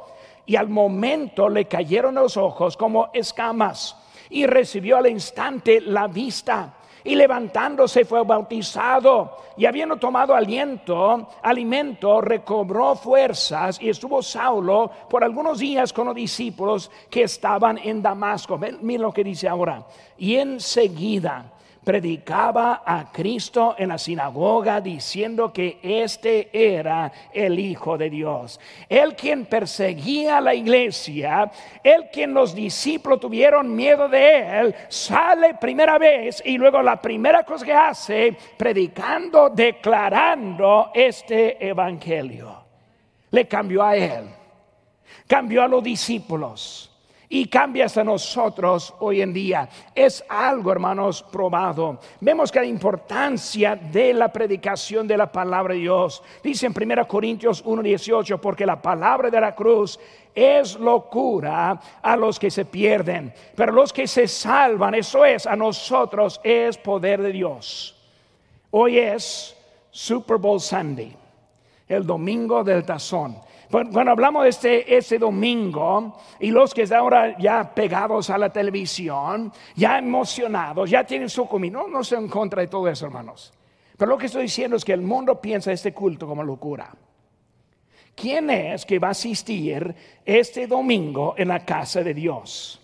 Y 0.46 0.56
al 0.56 0.68
momento 0.68 1.48
le 1.48 1.66
cayeron 1.66 2.16
los 2.16 2.36
ojos 2.36 2.76
como 2.76 3.10
escamas 3.12 3.96
y 4.30 4.46
recibió 4.46 4.96
al 4.96 5.06
instante 5.06 5.80
la 5.80 6.06
vista 6.08 6.74
y 7.04 7.14
levantándose 7.14 8.04
fue 8.04 8.22
bautizado 8.24 9.36
y 9.56 9.66
habiendo 9.66 9.96
tomado 9.96 10.34
aliento, 10.34 11.28
alimento, 11.42 12.20
recobró 12.20 12.94
fuerzas 12.94 13.80
y 13.80 13.88
estuvo 13.88 14.22
Saulo 14.22 14.90
por 15.08 15.24
algunos 15.24 15.58
días 15.58 15.92
con 15.92 16.06
los 16.06 16.14
discípulos 16.14 16.90
que 17.10 17.22
estaban 17.22 17.78
en 17.78 18.02
Damasco. 18.02 18.58
Miren 18.58 19.02
lo 19.02 19.12
que 19.12 19.24
dice 19.24 19.48
ahora. 19.48 19.84
Y 20.16 20.36
enseguida 20.36 21.52
predicaba 21.88 22.82
a 22.84 23.10
Cristo 23.10 23.74
en 23.78 23.88
la 23.88 23.96
sinagoga 23.96 24.78
diciendo 24.78 25.50
que 25.50 25.78
este 25.82 26.50
era 26.52 27.10
el 27.32 27.58
Hijo 27.58 27.96
de 27.96 28.10
Dios. 28.10 28.60
El 28.90 29.16
quien 29.16 29.46
perseguía 29.46 30.36
a 30.36 30.42
la 30.42 30.54
iglesia, 30.54 31.50
el 31.82 32.10
quien 32.10 32.34
los 32.34 32.54
discípulos 32.54 33.20
tuvieron 33.20 33.74
miedo 33.74 34.06
de 34.06 34.60
él, 34.60 34.74
sale 34.90 35.54
primera 35.54 35.96
vez 35.96 36.42
y 36.44 36.58
luego 36.58 36.82
la 36.82 37.00
primera 37.00 37.42
cosa 37.42 37.64
que 37.64 37.72
hace, 37.72 38.36
predicando, 38.58 39.48
declarando 39.48 40.90
este 40.92 41.66
evangelio. 41.66 42.66
Le 43.30 43.48
cambió 43.48 43.82
a 43.82 43.96
él, 43.96 44.28
cambió 45.26 45.62
a 45.62 45.68
los 45.68 45.82
discípulos 45.82 46.87
y 47.28 47.46
cambias 47.46 47.96
a 47.96 48.04
nosotros 48.04 48.94
hoy 49.00 49.20
en 49.20 49.32
día. 49.32 49.68
Es 49.94 50.24
algo, 50.28 50.72
hermanos, 50.72 51.22
probado. 51.22 51.98
Vemos 52.20 52.50
que 52.50 52.60
la 52.60 52.66
importancia 52.66 53.76
de 53.76 54.14
la 54.14 54.32
predicación 54.32 55.06
de 55.06 55.16
la 55.16 55.30
palabra 55.30 55.74
de 55.74 55.80
Dios. 55.80 56.22
Dice 56.42 56.66
en 56.66 56.74
1 56.74 57.06
Corintios 57.06 57.62
1:18, 57.64 58.40
porque 58.40 58.64
la 58.64 58.80
palabra 58.80 59.30
de 59.30 59.40
la 59.40 59.54
cruz 59.54 59.98
es 60.34 60.78
locura 60.78 61.80
a 62.00 62.16
los 62.16 62.38
que 62.38 62.50
se 62.50 62.64
pierden, 62.64 63.34
pero 63.56 63.72
los 63.72 63.92
que 63.92 64.06
se 64.06 64.28
salvan, 64.28 64.94
eso 64.94 65.24
es, 65.24 65.46
a 65.46 65.56
nosotros 65.56 66.40
es 66.44 66.78
poder 66.78 67.20
de 67.20 67.32
Dios. 67.32 67.96
Hoy 68.70 68.98
es 68.98 69.56
Super 69.90 70.36
Bowl 70.36 70.60
Sunday, 70.60 71.14
el 71.88 72.06
domingo 72.06 72.62
del 72.62 72.84
tazón. 72.84 73.47
Cuando 73.70 74.10
hablamos 74.10 74.44
de 74.44 74.48
este, 74.48 74.96
este 74.96 75.18
domingo 75.18 76.18
y 76.40 76.50
los 76.50 76.72
que 76.72 76.82
están 76.82 77.00
ahora 77.00 77.36
ya 77.38 77.74
pegados 77.74 78.30
a 78.30 78.38
la 78.38 78.50
televisión, 78.50 79.52
ya 79.76 79.98
emocionados, 79.98 80.88
ya 80.88 81.04
tienen 81.04 81.28
su 81.28 81.46
comida, 81.46 81.78
no, 81.78 81.88
no 81.88 82.00
estoy 82.00 82.18
en 82.18 82.28
contra 82.28 82.62
de 82.62 82.68
todo 82.68 82.88
eso, 82.88 83.06
hermanos. 83.06 83.52
Pero 83.96 84.12
lo 84.12 84.16
que 84.16 84.26
estoy 84.26 84.42
diciendo 84.42 84.76
es 84.76 84.84
que 84.84 84.94
el 84.94 85.02
mundo 85.02 85.38
piensa 85.38 85.70
este 85.70 85.92
culto 85.92 86.26
como 86.26 86.42
locura. 86.42 86.90
¿Quién 88.14 88.48
es 88.48 88.86
que 88.86 88.98
va 88.98 89.08
a 89.08 89.10
asistir 89.10 89.94
este 90.24 90.66
domingo 90.66 91.34
en 91.36 91.48
la 91.48 91.64
casa 91.64 92.02
de 92.02 92.14
Dios? 92.14 92.80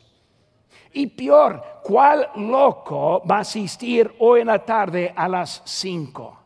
Y 0.93 1.07
peor, 1.09 1.81
¿cuál 1.83 2.29
loco 2.37 3.23
va 3.29 3.39
a 3.39 3.41
asistir 3.41 4.15
hoy 4.19 4.43
en 4.43 4.49
la 4.49 4.65
tarde 4.65 5.13
a 5.17 5.29
las 5.29 5.63
5? 5.65 6.39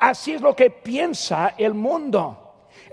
Así 0.00 0.32
es 0.32 0.42
lo 0.42 0.54
que 0.56 0.70
piensa 0.70 1.54
el 1.56 1.72
mundo. 1.72 2.43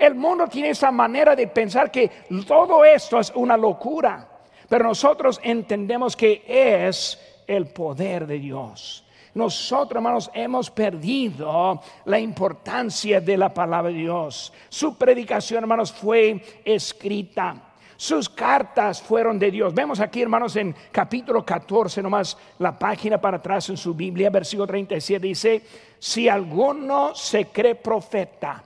El 0.02 0.16
mundo 0.16 0.48
tiene 0.48 0.72
esa 0.72 0.90
manera 0.90 1.36
de 1.36 1.46
pensar 1.46 1.92
que 1.92 2.10
todo 2.48 2.84
esto 2.84 3.20
es 3.20 3.32
una 3.36 3.56
locura, 3.56 4.28
pero 4.68 4.86
nosotros 4.86 5.40
entendemos 5.44 6.16
que 6.16 6.44
es 6.48 7.20
el 7.46 7.68
poder 7.68 8.26
de 8.26 8.40
Dios. 8.40 9.06
Nosotros, 9.36 9.98
hermanos, 9.98 10.32
hemos 10.34 10.72
perdido 10.72 11.80
la 12.06 12.20
importancia 12.20 13.22
de 13.22 13.38
la 13.38 13.54
palabra 13.54 13.92
de 13.92 14.00
Dios. 14.00 14.52
Su 14.70 14.98
predicación, 14.98 15.66
hermanos, 15.66 15.92
fue 15.92 16.44
escrita. 16.66 17.74
Sus 17.96 18.28
cartas 18.28 19.04
fueron 19.04 19.38
de 19.38 19.52
Dios. 19.52 19.72
Vemos 19.72 20.00
aquí, 20.00 20.24
hermanos, 20.24 20.56
en 20.56 20.76
capítulo 20.92 21.46
14, 21.46 22.02
nomás 22.02 22.36
la 22.58 22.80
página 22.80 23.22
para 23.22 23.38
atrás 23.38 23.70
en 23.70 23.78
su 23.78 23.94
Biblia, 23.94 24.32
versículo 24.32 24.66
37, 24.66 25.28
dice, 25.28 25.62
si 26.00 26.28
alguno 26.28 27.14
se 27.14 27.50
cree 27.50 27.76
profeta, 27.76 28.64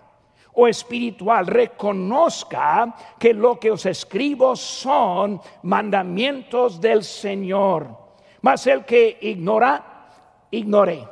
o 0.56 0.68
espiritual 0.68 1.48
reconozca 1.48 2.94
que 3.20 3.34
lo 3.34 3.60
que 3.60 3.72
os 3.72 3.86
escribo 3.86 4.56
son 4.56 5.40
mandamientos 5.64 6.80
del 6.80 7.04
Señor. 7.04 7.88
Mas 8.42 8.66
el 8.68 8.86
que 8.86 9.18
ignora, 9.22 9.84
ignore. 10.52 11.08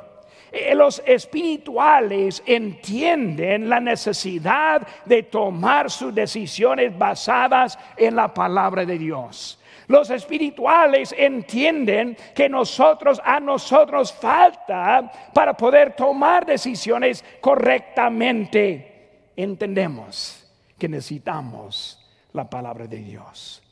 Eh, 0.50 0.74
los 0.74 1.02
espirituales 1.04 2.42
entienden 2.46 3.68
la 3.68 3.80
necesidad 3.80 4.86
de 5.04 5.24
tomar 5.24 5.90
sus 5.90 6.14
decisiones 6.14 6.96
basadas 6.96 7.78
en 7.96 8.14
la 8.14 8.32
palabra 8.32 8.84
de 8.84 8.96
Dios. 8.96 9.58
Los 9.88 10.08
espirituales 10.10 11.14
entienden 11.18 12.16
que 12.34 12.48
nosotros 12.48 13.20
a 13.22 13.40
nosotros 13.40 14.12
falta 14.12 15.10
para 15.34 15.54
poder 15.54 15.94
tomar 15.94 16.46
decisiones 16.46 17.22
correctamente 17.40 18.93
entendemos 19.36 20.44
que 20.78 20.88
necesitamos 20.88 22.00
la 22.32 22.48
palabra 22.48 22.86
de 22.86 22.98
Dios. 22.98 23.62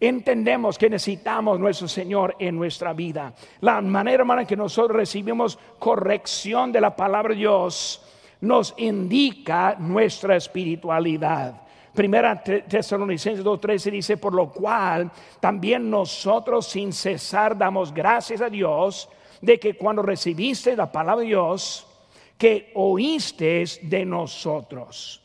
Entendemos 0.00 0.78
que 0.78 0.88
necesitamos 0.88 1.58
nuestro 1.58 1.88
Señor 1.88 2.36
en 2.38 2.56
nuestra 2.56 2.92
vida. 2.92 3.34
La 3.60 3.80
manera 3.80 4.24
en 4.40 4.46
que 4.46 4.56
nosotros 4.56 4.96
recibimos 4.96 5.58
corrección 5.78 6.70
de 6.70 6.80
la 6.80 6.94
palabra 6.94 7.34
de 7.34 7.40
Dios 7.40 8.00
nos 8.40 8.74
indica 8.76 9.74
nuestra 9.78 10.36
espiritualidad. 10.36 11.62
Primera 11.92 12.40
Tesalonicenses 12.40 13.44
2.13 13.44 13.90
dice, 13.90 14.16
por 14.16 14.32
lo 14.32 14.50
cual 14.50 15.10
también 15.40 15.90
nosotros 15.90 16.68
sin 16.68 16.92
cesar 16.92 17.58
damos 17.58 17.92
gracias 17.92 18.40
a 18.40 18.48
Dios 18.48 19.08
de 19.40 19.58
que 19.58 19.74
cuando 19.74 20.02
recibiste 20.02 20.76
la 20.76 20.92
palabra 20.92 21.22
de 21.22 21.28
Dios, 21.28 21.87
que 22.38 22.70
oíste 22.74 23.64
de 23.82 24.04
nosotros. 24.04 25.20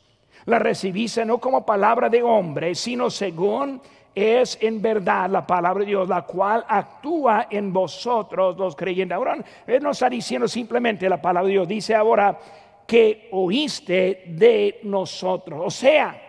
La 0.45 0.59
recibiste 0.59 1.23
no 1.23 1.37
como 1.37 1.65
palabra 1.65 2.09
de 2.09 2.21
hombre, 2.21 2.75
sino 2.75 3.09
según 3.09 3.81
es 4.13 4.57
en 4.61 4.81
verdad 4.81 5.29
la 5.29 5.45
palabra 5.47 5.81
de 5.81 5.91
Dios, 5.91 6.09
la 6.09 6.23
cual 6.23 6.65
actúa 6.67 7.47
en 7.49 7.71
vosotros 7.71 8.57
los 8.57 8.75
creyentes. 8.75 9.15
Ahora, 9.15 9.37
Él 9.65 9.81
no 9.81 9.91
está 9.91 10.09
diciendo 10.09 10.47
simplemente 10.47 11.07
la 11.07 11.21
palabra 11.21 11.47
de 11.47 11.53
Dios, 11.53 11.67
dice 11.67 11.95
ahora 11.95 12.37
que 12.85 13.29
oíste 13.31 14.23
de 14.27 14.81
nosotros. 14.83 15.61
O 15.65 15.71
sea, 15.71 16.19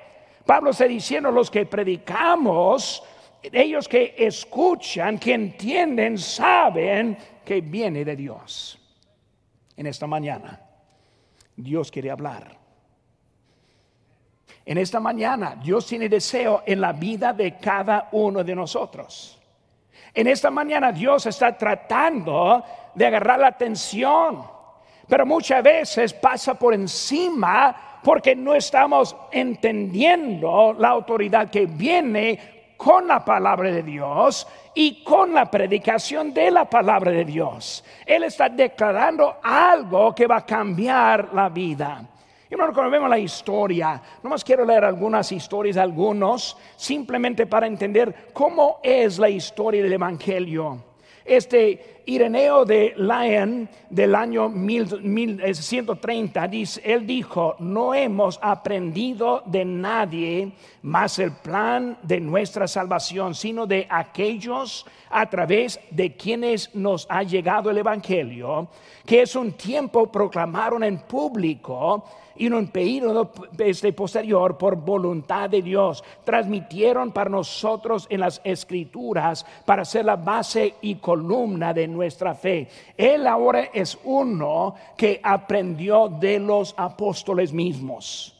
Pablo 0.47 0.71
está 0.71 0.85
diciendo 0.85 1.31
los 1.31 1.51
que 1.51 1.67
predicamos, 1.67 3.03
ellos 3.43 3.89
que 3.89 4.15
escuchan, 4.17 5.19
que 5.19 5.35
entienden, 5.35 6.19
saben 6.19 7.19
que 7.45 7.61
viene 7.61 8.05
de 8.05 8.17
Dios. 8.17 8.79
En 9.77 9.87
esta 9.87 10.07
mañana, 10.07 10.64
Dios 11.57 11.91
quiere 11.91 12.11
hablar. 12.11 12.59
En 14.67 14.79
esta 14.79 14.99
mañana, 14.99 15.57
Dios 15.63 15.87
tiene 15.87 16.09
deseo 16.09 16.63
en 16.67 16.81
la 16.81 16.93
vida 16.93 17.33
de 17.33 17.57
cada 17.59 18.09
uno 18.13 18.43
de 18.43 18.55
nosotros. 18.55 19.39
En 20.15 20.27
esta 20.27 20.51
mañana, 20.51 20.91
Dios 20.91 21.27
está 21.27 21.57
tratando 21.57 22.65
de 22.95 23.07
agarrar 23.07 23.41
la 23.41 23.49
atención, 23.49 24.43
pero 25.07 25.27
muchas 25.27 25.63
veces 25.63 26.15
pasa 26.15 26.55
por 26.55 26.73
encima 26.73 28.01
porque 28.03 28.37
no 28.37 28.55
estamos 28.55 29.17
entendiendo 29.33 30.75
la 30.79 30.89
autoridad 30.89 31.51
que 31.51 31.67
viene 31.67 32.54
con 32.77 33.07
la 33.07 33.25
palabra 33.25 33.71
de 33.71 33.83
Dios 33.83 34.47
y 34.75 35.03
con 35.03 35.33
la 35.33 35.51
predicación 35.51 36.35
de 36.35 36.51
la 36.51 36.69
palabra 36.69 37.11
de 37.11 37.25
Dios. 37.25 37.85
Él 38.05 38.25
está 38.25 38.49
declarando 38.49 39.37
algo 39.43 40.15
que 40.15 40.27
va 40.27 40.39
a 40.39 40.47
cambiar 40.47 41.33
la 41.33 41.49
vida. 41.49 42.03
Y 42.51 42.57
bueno, 42.57 42.73
cuando 42.73 42.91
vemos 42.91 43.11
la 43.11 43.19
historia, 43.19 44.01
nomás 44.23 44.45
quiero 44.45 44.65
leer 44.65 44.85
algunas 44.85 45.33
historias, 45.33 45.77
algunos, 45.77 46.57
simplemente 46.77 47.47
para 47.47 47.67
entender 47.67 48.29
cómo 48.33 48.79
es 48.83 49.19
la 49.19 49.29
historia 49.29 49.83
del 49.83 49.95
Evangelio. 49.95 50.94
Este 51.25 52.03
Ireneo 52.07 52.67
de 52.67 52.95
Lyon 52.99 53.69
del 53.89 54.15
año 54.15 54.51
1130, 54.51 56.49
dice, 56.49 56.83
él 56.85 57.07
dijo, 57.07 57.57
no 57.61 57.95
hemos 57.95 58.39
aprendido 58.43 59.43
de 59.47 59.65
nadie 59.65 60.53
más 60.83 61.19
el 61.19 61.33
plan 61.33 61.97
de 62.03 62.21
nuestra 62.21 62.69
salvación, 62.69 63.35
sino 63.35 63.67
de 63.67 63.87
aquellos 63.89 64.85
a 65.09 65.29
través 65.31 65.81
de 65.91 66.15
quienes 66.15 66.75
nos 66.75 67.07
ha 67.09 67.23
llegado 67.23 67.71
el 67.71 67.79
Evangelio, 67.79 68.69
que 69.07 69.23
es 69.23 69.35
un 69.35 69.53
tiempo 69.53 70.13
proclamaron 70.13 70.85
en 70.85 70.99
público 70.99 72.05
y 72.37 72.49
un 72.49 72.69
periodo 72.69 73.33
este, 73.59 73.93
posterior 73.93 74.59
por 74.59 74.77
voluntad 74.77 75.51
de 75.51 75.63
Dios. 75.63 76.03
Transmitieron 76.25 77.13
para 77.13 77.31
nosotros 77.31 78.07
en 78.11 78.21
las 78.21 78.41
escrituras 78.45 79.47
para 79.65 79.85
ser 79.85 80.05
la 80.05 80.17
base 80.17 80.75
y 80.83 80.97
columna 80.97 81.73
de 81.73 81.89
nuestra 81.89 82.35
fe. 82.35 82.69
Él 82.97 83.27
ahora 83.27 83.71
es 83.73 83.99
uno 84.05 84.75
que 84.97 85.21
aprendió 85.23 86.09
de 86.09 86.39
los 86.39 86.75
apóstoles 86.77 87.53
mismos. 87.53 88.35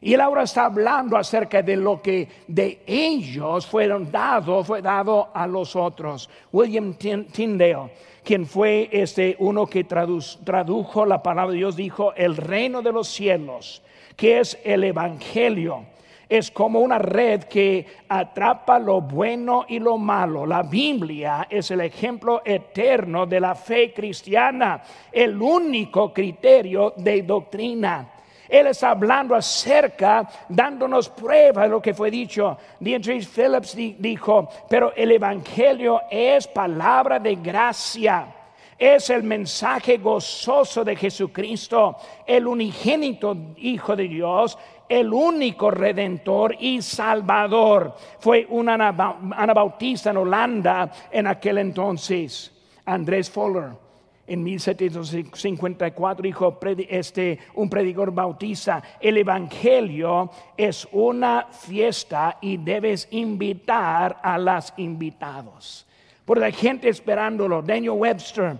Y 0.00 0.14
él 0.14 0.20
ahora 0.20 0.44
está 0.44 0.66
hablando 0.66 1.16
acerca 1.16 1.62
de 1.62 1.76
lo 1.76 2.00
que 2.00 2.28
de 2.46 2.82
ellos 2.86 3.66
fueron 3.66 4.10
dado, 4.10 4.62
fue 4.62 4.80
dado 4.80 5.30
a 5.34 5.46
los 5.46 5.74
otros. 5.74 6.30
William 6.52 6.94
Tyndale 6.94 7.90
quien 8.28 8.44
fue 8.44 8.90
este 8.92 9.36
uno 9.38 9.66
que 9.66 9.84
tradujo 9.84 11.06
la 11.06 11.22
palabra 11.22 11.52
de 11.52 11.56
Dios, 11.60 11.76
dijo, 11.76 12.12
el 12.14 12.36
reino 12.36 12.82
de 12.82 12.92
los 12.92 13.08
cielos, 13.08 13.82
que 14.16 14.38
es 14.38 14.58
el 14.64 14.84
Evangelio, 14.84 15.86
es 16.28 16.50
como 16.50 16.80
una 16.80 16.98
red 16.98 17.44
que 17.44 17.86
atrapa 18.06 18.78
lo 18.78 19.00
bueno 19.00 19.64
y 19.66 19.78
lo 19.78 19.96
malo. 19.96 20.44
La 20.44 20.62
Biblia 20.62 21.46
es 21.48 21.70
el 21.70 21.80
ejemplo 21.80 22.42
eterno 22.44 23.24
de 23.24 23.40
la 23.40 23.54
fe 23.54 23.94
cristiana, 23.94 24.82
el 25.10 25.40
único 25.40 26.12
criterio 26.12 26.92
de 26.98 27.22
doctrina. 27.22 28.10
Él 28.48 28.68
está 28.68 28.90
hablando 28.90 29.34
acerca, 29.34 30.26
dándonos 30.48 31.08
prueba 31.10 31.62
de 31.62 31.68
lo 31.68 31.82
que 31.82 31.92
fue 31.92 32.10
dicho. 32.10 32.56
Dietrich 32.80 33.28
Phillips 33.28 33.76
dijo, 33.76 34.48
pero 34.68 34.92
el 34.96 35.12
Evangelio 35.12 36.02
es 36.10 36.46
palabra 36.48 37.18
de 37.18 37.36
gracia. 37.36 38.34
Es 38.78 39.10
el 39.10 39.24
mensaje 39.24 39.98
gozoso 39.98 40.84
de 40.84 40.94
Jesucristo, 40.94 41.96
el 42.24 42.46
unigénito 42.46 43.36
Hijo 43.56 43.96
de 43.96 44.04
Dios, 44.04 44.56
el 44.88 45.12
único 45.12 45.70
redentor 45.70 46.54
y 46.58 46.80
salvador. 46.80 47.94
Fue 48.20 48.46
un 48.48 48.68
anabautista 48.68 50.10
en 50.10 50.16
Holanda 50.16 50.90
en 51.10 51.26
aquel 51.26 51.58
entonces, 51.58 52.52
Andrés 52.86 53.28
Fuller 53.28 53.87
en 54.28 54.42
1754 54.42 56.22
dijo 56.22 56.58
este, 56.88 57.38
un 57.54 57.68
predicador 57.68 58.12
bautiza, 58.12 58.82
el 59.00 59.16
Evangelio 59.16 60.30
es 60.56 60.86
una 60.92 61.46
fiesta 61.50 62.38
y 62.40 62.58
debes 62.58 63.08
invitar 63.10 64.20
a 64.22 64.38
las 64.38 64.74
invitados. 64.76 65.86
Por 66.24 66.38
la 66.38 66.50
gente 66.50 66.88
esperándolo, 66.88 67.62
Daniel 67.62 67.92
Webster, 67.92 68.58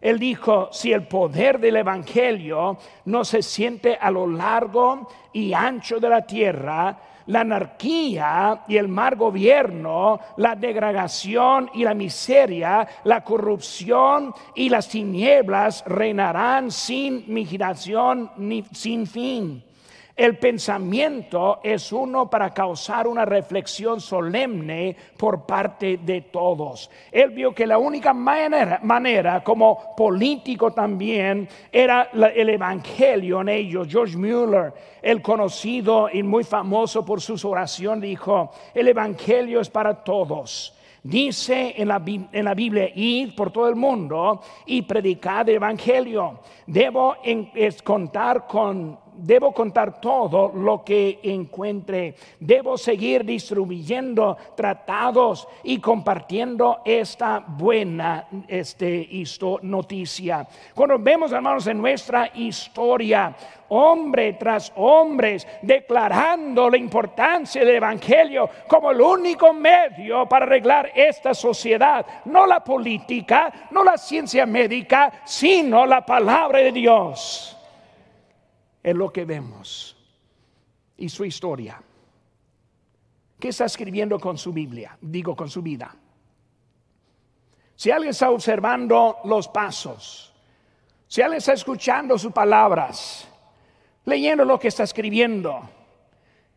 él 0.00 0.18
dijo, 0.18 0.68
si 0.70 0.92
el 0.92 1.06
poder 1.08 1.58
del 1.58 1.76
Evangelio 1.76 2.76
no 3.06 3.24
se 3.24 3.42
siente 3.42 3.96
a 3.98 4.10
lo 4.10 4.26
largo 4.26 5.08
y 5.32 5.54
ancho 5.54 5.98
de 5.98 6.08
la 6.08 6.26
tierra, 6.26 6.98
la 7.26 7.40
anarquía 7.40 8.62
y 8.68 8.76
el 8.76 8.88
mal 8.88 9.16
gobierno, 9.16 10.20
la 10.36 10.54
degradación 10.54 11.70
y 11.74 11.84
la 11.84 11.94
miseria, 11.94 12.86
la 13.04 13.22
corrupción 13.22 14.32
y 14.54 14.68
las 14.68 14.88
tinieblas 14.88 15.84
reinarán 15.86 16.70
sin 16.70 17.24
migración 17.26 18.30
ni 18.36 18.62
sin 18.72 19.06
fin. 19.06 19.65
El 20.16 20.38
pensamiento 20.38 21.60
es 21.62 21.92
uno 21.92 22.30
para 22.30 22.48
causar 22.54 23.06
una 23.06 23.26
reflexión 23.26 24.00
solemne 24.00 24.96
por 25.14 25.44
parte 25.44 25.98
de 25.98 26.22
todos. 26.22 26.90
Él 27.12 27.32
vio 27.32 27.54
que 27.54 27.66
la 27.66 27.76
única 27.76 28.14
manera, 28.14 29.44
como 29.44 29.94
político 29.94 30.72
también 30.72 31.46
era 31.70 32.08
el 32.34 32.48
evangelio 32.48 33.42
en 33.42 33.50
ellos. 33.50 33.88
George 33.90 34.16
Mueller, 34.16 34.72
el 35.02 35.20
conocido 35.20 36.08
y 36.10 36.22
muy 36.22 36.44
famoso 36.44 37.04
por 37.04 37.20
sus 37.20 37.44
oraciones, 37.44 38.00
dijo, 38.00 38.52
el 38.72 38.88
evangelio 38.88 39.60
es 39.60 39.68
para 39.68 40.02
todos. 40.02 40.72
Dice 41.02 41.74
en 41.76 41.88
la, 41.88 42.02
en 42.04 42.44
la, 42.44 42.54
Biblia, 42.54 42.90
id 42.92 43.36
por 43.36 43.52
todo 43.52 43.68
el 43.68 43.76
mundo 43.76 44.40
y 44.64 44.82
predicad 44.82 45.48
el 45.48 45.56
Evangelio. 45.56 46.40
Debo 46.66 47.14
contar 47.84 48.44
con 48.48 48.98
debo 49.16 49.52
contar 49.52 50.00
todo 50.00 50.52
lo 50.54 50.84
que 50.84 51.20
encuentre. 51.22 52.14
Debo 52.38 52.76
seguir 52.76 53.24
distribuyendo 53.24 54.36
tratados 54.54 55.48
y 55.64 55.80
compartiendo 55.80 56.80
esta 56.84 57.44
buena 57.46 58.26
este, 58.48 59.08
noticia. 59.62 60.46
Cuando 60.74 60.98
vemos, 60.98 61.32
hermanos, 61.32 61.66
en 61.66 61.80
nuestra 61.80 62.30
historia, 62.34 63.34
hombre 63.68 64.34
tras 64.34 64.72
hombre, 64.76 65.38
declarando 65.62 66.70
la 66.70 66.76
importancia 66.76 67.64
del 67.64 67.76
Evangelio 67.76 68.48
como 68.68 68.90
el 68.90 69.00
único 69.00 69.52
medio 69.52 70.28
para 70.28 70.46
arreglar 70.46 70.92
esta 70.94 71.34
sociedad, 71.34 72.06
no 72.26 72.46
la 72.46 72.62
política, 72.62 73.68
no 73.70 73.82
la 73.82 73.98
ciencia 73.98 74.46
médica, 74.46 75.12
sino 75.24 75.86
la 75.86 76.04
palabra 76.04 76.60
de 76.60 76.72
Dios 76.72 77.55
es 78.86 78.94
lo 78.94 79.12
que 79.12 79.24
vemos. 79.24 79.96
Y 80.96 81.08
su 81.08 81.24
historia. 81.24 81.82
¿Qué 83.36 83.48
está 83.48 83.64
escribiendo 83.64 84.20
con 84.20 84.38
su 84.38 84.52
Biblia? 84.52 84.96
Digo, 85.00 85.34
con 85.34 85.50
su 85.50 85.60
vida. 85.60 85.92
Si 87.74 87.90
alguien 87.90 88.10
está 88.10 88.30
observando 88.30 89.18
los 89.24 89.48
pasos, 89.48 90.32
si 91.08 91.20
alguien 91.20 91.38
está 91.38 91.54
escuchando 91.54 92.16
sus 92.16 92.32
palabras, 92.32 93.26
leyendo 94.04 94.44
lo 94.44 94.56
que 94.56 94.68
está 94.68 94.84
escribiendo, 94.84 95.68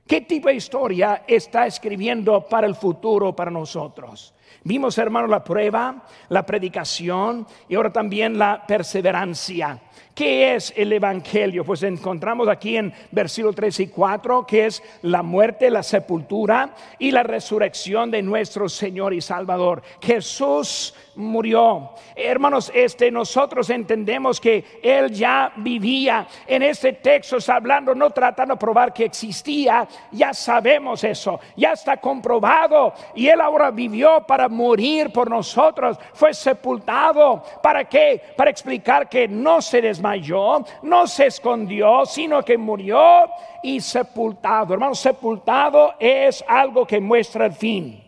¿qué 0.05 0.21
tipo 0.21 0.49
de 0.49 0.55
historia 0.55 1.23
está 1.27 1.65
escribiendo 1.65 2.45
para 2.45 2.67
el 2.67 2.75
futuro 2.75 3.35
para 3.35 3.49
nosotros? 3.49 4.35
Vimos, 4.63 4.97
hermanos, 4.97 5.29
la 5.29 5.43
prueba, 5.43 6.03
la 6.29 6.45
predicación 6.45 7.47
y 7.67 7.75
ahora 7.75 7.91
también 7.91 8.37
la 8.37 8.65
perseverancia. 8.65 9.79
¿Qué 10.13 10.55
es 10.55 10.73
el 10.75 10.91
Evangelio? 10.91 11.63
Pues 11.63 11.81
encontramos 11.83 12.49
aquí 12.49 12.75
en 12.75 12.93
versículo 13.11 13.53
3 13.53 13.79
y 13.79 13.87
4 13.87 14.45
que 14.45 14.65
es 14.65 14.83
la 15.03 15.23
muerte, 15.23 15.71
la 15.71 15.81
sepultura 15.81 16.75
y 16.97 17.11
la 17.11 17.23
resurrección 17.23 18.11
de 18.11 18.21
nuestro 18.21 18.67
Señor 18.67 19.13
y 19.13 19.21
Salvador. 19.21 19.81
Jesús 20.01 20.93
murió. 21.15 21.91
Hermanos, 22.15 22.71
este 22.73 23.11
nosotros 23.11 23.69
entendemos 23.69 24.39
que 24.39 24.81
él 24.81 25.11
ya 25.11 25.51
vivía. 25.57 26.27
En 26.47 26.63
este 26.63 26.93
texto 26.93 27.37
está 27.37 27.55
hablando 27.55 27.93
no 27.95 28.09
tratando 28.09 28.55
de 28.55 28.59
probar 28.59 28.93
que 28.93 29.05
existía, 29.05 29.87
ya 30.11 30.33
sabemos 30.33 31.03
eso, 31.03 31.39
ya 31.55 31.73
está 31.73 31.97
comprobado 31.97 32.93
y 33.15 33.27
él 33.27 33.39
ahora 33.41 33.71
vivió 33.71 34.25
para 34.25 34.38
morir 34.47 35.11
por 35.11 35.29
nosotros, 35.29 35.97
fue 36.13 36.33
sepultado. 36.33 37.43
¿Para 37.61 37.85
qué? 37.85 38.21
Para 38.37 38.51
explicar 38.51 39.09
que 39.09 39.27
no 39.27 39.61
se 39.61 39.81
desmayó, 39.81 40.63
no 40.83 41.07
se 41.07 41.27
escondió, 41.27 42.05
sino 42.05 42.43
que 42.43 42.57
murió 42.57 43.29
y 43.63 43.81
sepultado. 43.81 44.73
Hermanos, 44.73 44.99
sepultado 44.99 45.95
es 45.99 46.43
algo 46.47 46.85
que 46.85 47.01
muestra 47.01 47.47
el 47.47 47.53
fin. 47.53 48.03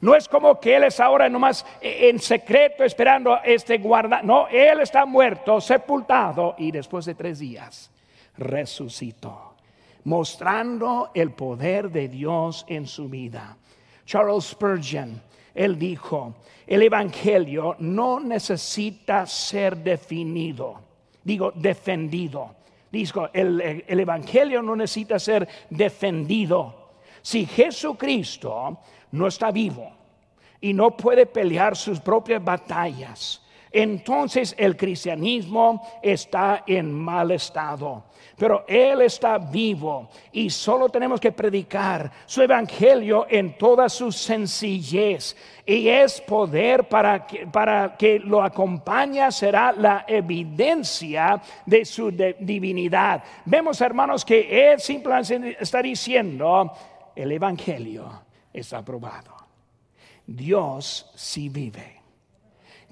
No 0.00 0.14
es 0.14 0.28
como 0.28 0.60
que 0.60 0.76
Él 0.76 0.84
es 0.84 1.00
ahora 1.00 1.28
nomás 1.28 1.64
en 1.80 2.18
secreto 2.18 2.84
esperando 2.84 3.38
este 3.42 3.78
guarda. 3.78 4.20
No, 4.22 4.46
Él 4.48 4.80
está 4.80 5.06
muerto, 5.06 5.60
sepultado 5.60 6.54
y 6.58 6.70
después 6.70 7.06
de 7.06 7.14
tres 7.14 7.38
días 7.38 7.90
resucitó, 8.38 9.54
mostrando 10.04 11.10
el 11.14 11.32
poder 11.32 11.90
de 11.90 12.08
Dios 12.08 12.64
en 12.68 12.86
su 12.86 13.08
vida. 13.08 13.56
Charles 14.04 14.44
Spurgeon, 14.44 15.20
él 15.56 15.78
dijo, 15.78 16.34
el 16.66 16.82
Evangelio 16.82 17.76
no 17.78 18.20
necesita 18.20 19.26
ser 19.26 19.76
definido, 19.76 20.80
digo, 21.24 21.52
defendido. 21.54 22.54
Dijo, 22.92 23.28
el, 23.32 23.84
el 23.86 24.00
Evangelio 24.00 24.62
no 24.62 24.76
necesita 24.76 25.18
ser 25.18 25.48
defendido. 25.70 26.90
Si 27.22 27.46
Jesucristo 27.46 28.78
no 29.12 29.26
está 29.26 29.50
vivo 29.50 29.90
y 30.60 30.72
no 30.72 30.96
puede 30.96 31.26
pelear 31.26 31.76
sus 31.76 32.00
propias 32.00 32.42
batallas, 32.44 33.42
entonces 33.82 34.54
el 34.56 34.76
cristianismo 34.76 35.86
está 36.02 36.64
en 36.66 36.92
mal 36.92 37.30
estado. 37.30 38.04
Pero 38.36 38.64
Él 38.66 39.02
está 39.02 39.38
vivo 39.38 40.08
y 40.32 40.48
solo 40.50 40.88
tenemos 40.88 41.20
que 41.20 41.32
predicar 41.32 42.10
su 42.24 42.42
evangelio 42.42 43.26
en 43.28 43.56
toda 43.58 43.88
su 43.88 44.10
sencillez. 44.10 45.36
Y 45.64 45.88
es 45.88 46.20
poder 46.22 46.88
para 46.88 47.26
que, 47.26 47.46
para 47.46 47.96
que 47.96 48.18
lo 48.18 48.42
acompaña 48.42 49.30
será 49.30 49.72
la 49.72 50.04
evidencia 50.08 51.40
de 51.64 51.84
su 51.84 52.10
divinidad. 52.10 53.24
Vemos, 53.44 53.80
hermanos, 53.80 54.24
que 54.24 54.72
Él 54.72 54.80
simplemente 54.80 55.56
está 55.60 55.82
diciendo, 55.82 56.72
el 57.14 57.32
evangelio 57.32 58.22
está 58.52 58.78
aprobado. 58.78 59.34
Dios 60.26 61.10
sí 61.14 61.48
vive. 61.48 61.95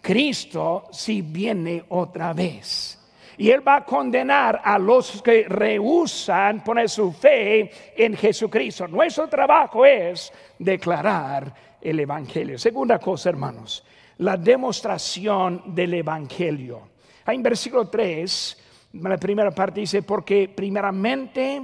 Cristo 0.05 0.85
sí 0.91 1.23
viene 1.23 1.83
otra 1.89 2.35
vez. 2.35 3.01
Y 3.39 3.49
Él 3.49 3.67
va 3.67 3.77
a 3.77 3.85
condenar 3.87 4.61
a 4.63 4.79
los 4.79 5.23
que 5.23 5.45
rehusan 5.49 6.63
poner 6.63 6.91
su 6.91 7.11
fe 7.11 7.71
en 7.97 8.15
Jesucristo. 8.15 8.87
Nuestro 8.87 9.27
trabajo 9.29 9.87
es 9.87 10.31
declarar 10.59 11.53
el 11.81 11.99
Evangelio. 11.99 12.59
Segunda 12.59 12.99
cosa, 12.99 13.31
hermanos, 13.31 13.83
la 14.19 14.37
demostración 14.37 15.75
del 15.75 15.95
Evangelio. 15.95 16.91
En 17.27 17.43
versículo 17.43 17.89
3, 17.89 18.59
la 19.01 19.17
primera 19.17 19.53
parte 19.53 19.81
dice, 19.81 20.03
porque 20.03 20.51
primeramente 20.55 21.63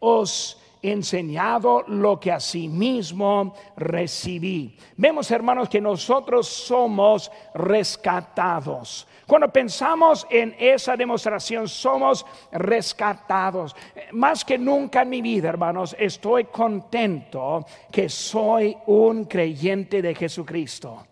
os 0.00 0.58
enseñado 0.82 1.84
lo 1.86 2.18
que 2.18 2.32
asimismo 2.32 3.54
recibí. 3.76 4.76
Vemos, 4.96 5.30
hermanos, 5.30 5.68
que 5.68 5.80
nosotros 5.80 6.48
somos 6.48 7.30
rescatados. 7.54 9.06
Cuando 9.26 9.48
pensamos 9.52 10.26
en 10.28 10.54
esa 10.58 10.96
demostración, 10.96 11.68
somos 11.68 12.26
rescatados. 12.50 13.74
Más 14.12 14.44
que 14.44 14.58
nunca 14.58 15.02
en 15.02 15.10
mi 15.10 15.22
vida, 15.22 15.48
hermanos, 15.48 15.96
estoy 15.98 16.44
contento 16.44 17.64
que 17.90 18.08
soy 18.08 18.76
un 18.86 19.24
creyente 19.24 20.02
de 20.02 20.14
Jesucristo. 20.14 21.06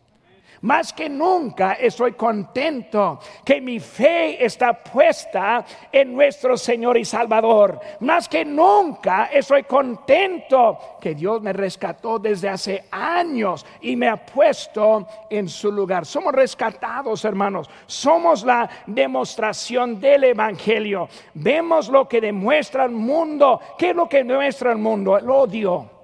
Más 0.63 0.93
que 0.93 1.09
nunca 1.09 1.73
estoy 1.73 2.13
contento 2.13 3.19
que 3.45 3.63
mi 3.63 3.81
fe 3.81 4.45
está 4.45 4.75
puesta 4.75 5.65
en 5.91 6.13
nuestro 6.15 6.57
Señor 6.57 6.99
y 6.99 7.05
Salvador. 7.07 7.81
Más 8.01 8.29
que 8.29 8.45
nunca 8.45 9.31
estoy 9.33 9.63
contento 9.63 10.79
que 11.01 11.15
Dios 11.15 11.41
me 11.41 11.55
rescató 11.55 12.19
desde 12.19 12.51
hace 12.51 12.85
años 12.91 13.65
y 13.81 13.97
me 13.97 14.09
ha 14.09 14.17
puesto 14.17 15.07
en 15.31 15.49
su 15.49 15.73
lugar. 15.73 16.05
Somos 16.05 16.35
rescatados, 16.35 17.25
hermanos. 17.25 17.71
Somos 17.87 18.45
la 18.45 18.69
demostración 18.87 19.99
del 19.99 20.25
Evangelio. 20.25 21.09
Vemos 21.33 21.89
lo 21.89 22.07
que 22.07 22.21
demuestra 22.21 22.85
el 22.85 22.93
mundo. 22.93 23.61
¿Qué 23.79 23.91
es 23.91 23.97
lo 23.97 24.07
que 24.07 24.25
demuestra 24.25 24.73
el 24.73 24.79
mundo? 24.79 25.17
El 25.17 25.31
odio 25.31 26.00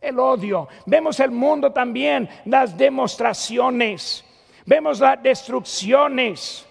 el 0.00 0.18
odio. 0.18 0.68
Vemos 0.86 1.18
el 1.20 1.30
mundo 1.30 1.72
también, 1.72 2.28
las 2.44 2.76
demostraciones. 2.76 4.24
Vemos 4.66 5.00
las 5.00 5.22
destrucciones. 5.22 6.66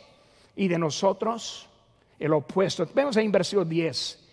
Y 0.56 0.68
de 0.68 0.78
nosotros, 0.78 1.68
el 2.20 2.34
opuesto. 2.34 2.88
Vemos 2.94 3.18
en 3.18 3.32
versículo 3.32 3.66
10. 3.66 4.24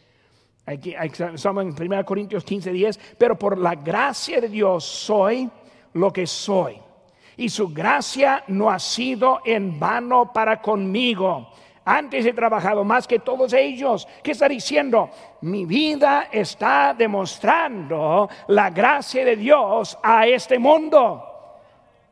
Aquí, 0.67 0.95
estamos 0.95 1.65
en 1.65 1.93
1 1.93 2.05
Corintios 2.05 2.45
15, 2.45 2.73
10. 2.73 3.01
Pero 3.19 3.39
por 3.39 3.59
la 3.59 3.75
gracia 3.75 4.41
de 4.41 4.49
Dios 4.49 4.85
soy 4.85 5.51
lo 5.93 6.13
que 6.13 6.27
soy. 6.27 6.79
Y 7.37 7.49
su 7.49 7.69
gracia 7.69 8.45
no 8.49 8.71
ha 8.71 8.79
sido 8.79 9.41
en 9.45 9.79
vano 9.79 10.33
para 10.33 10.63
conmigo 10.63 11.51
antes 11.85 12.25
he 12.25 12.33
trabajado 12.33 12.85
más 12.85 13.07
que 13.07 13.19
todos 13.19 13.53
ellos. 13.53 14.09
¿Qué 14.23 14.33
está 14.33 14.49
diciendo? 14.49 15.11
Mi 15.43 15.67
vida 15.67 16.29
está 16.33 16.95
demostrando 16.97 18.29
la 18.49 18.71
gracia 18.71 19.25
de 19.25 19.37
Dios 19.37 19.99
a 20.03 20.27
este 20.27 20.59
mundo. 20.59 21.31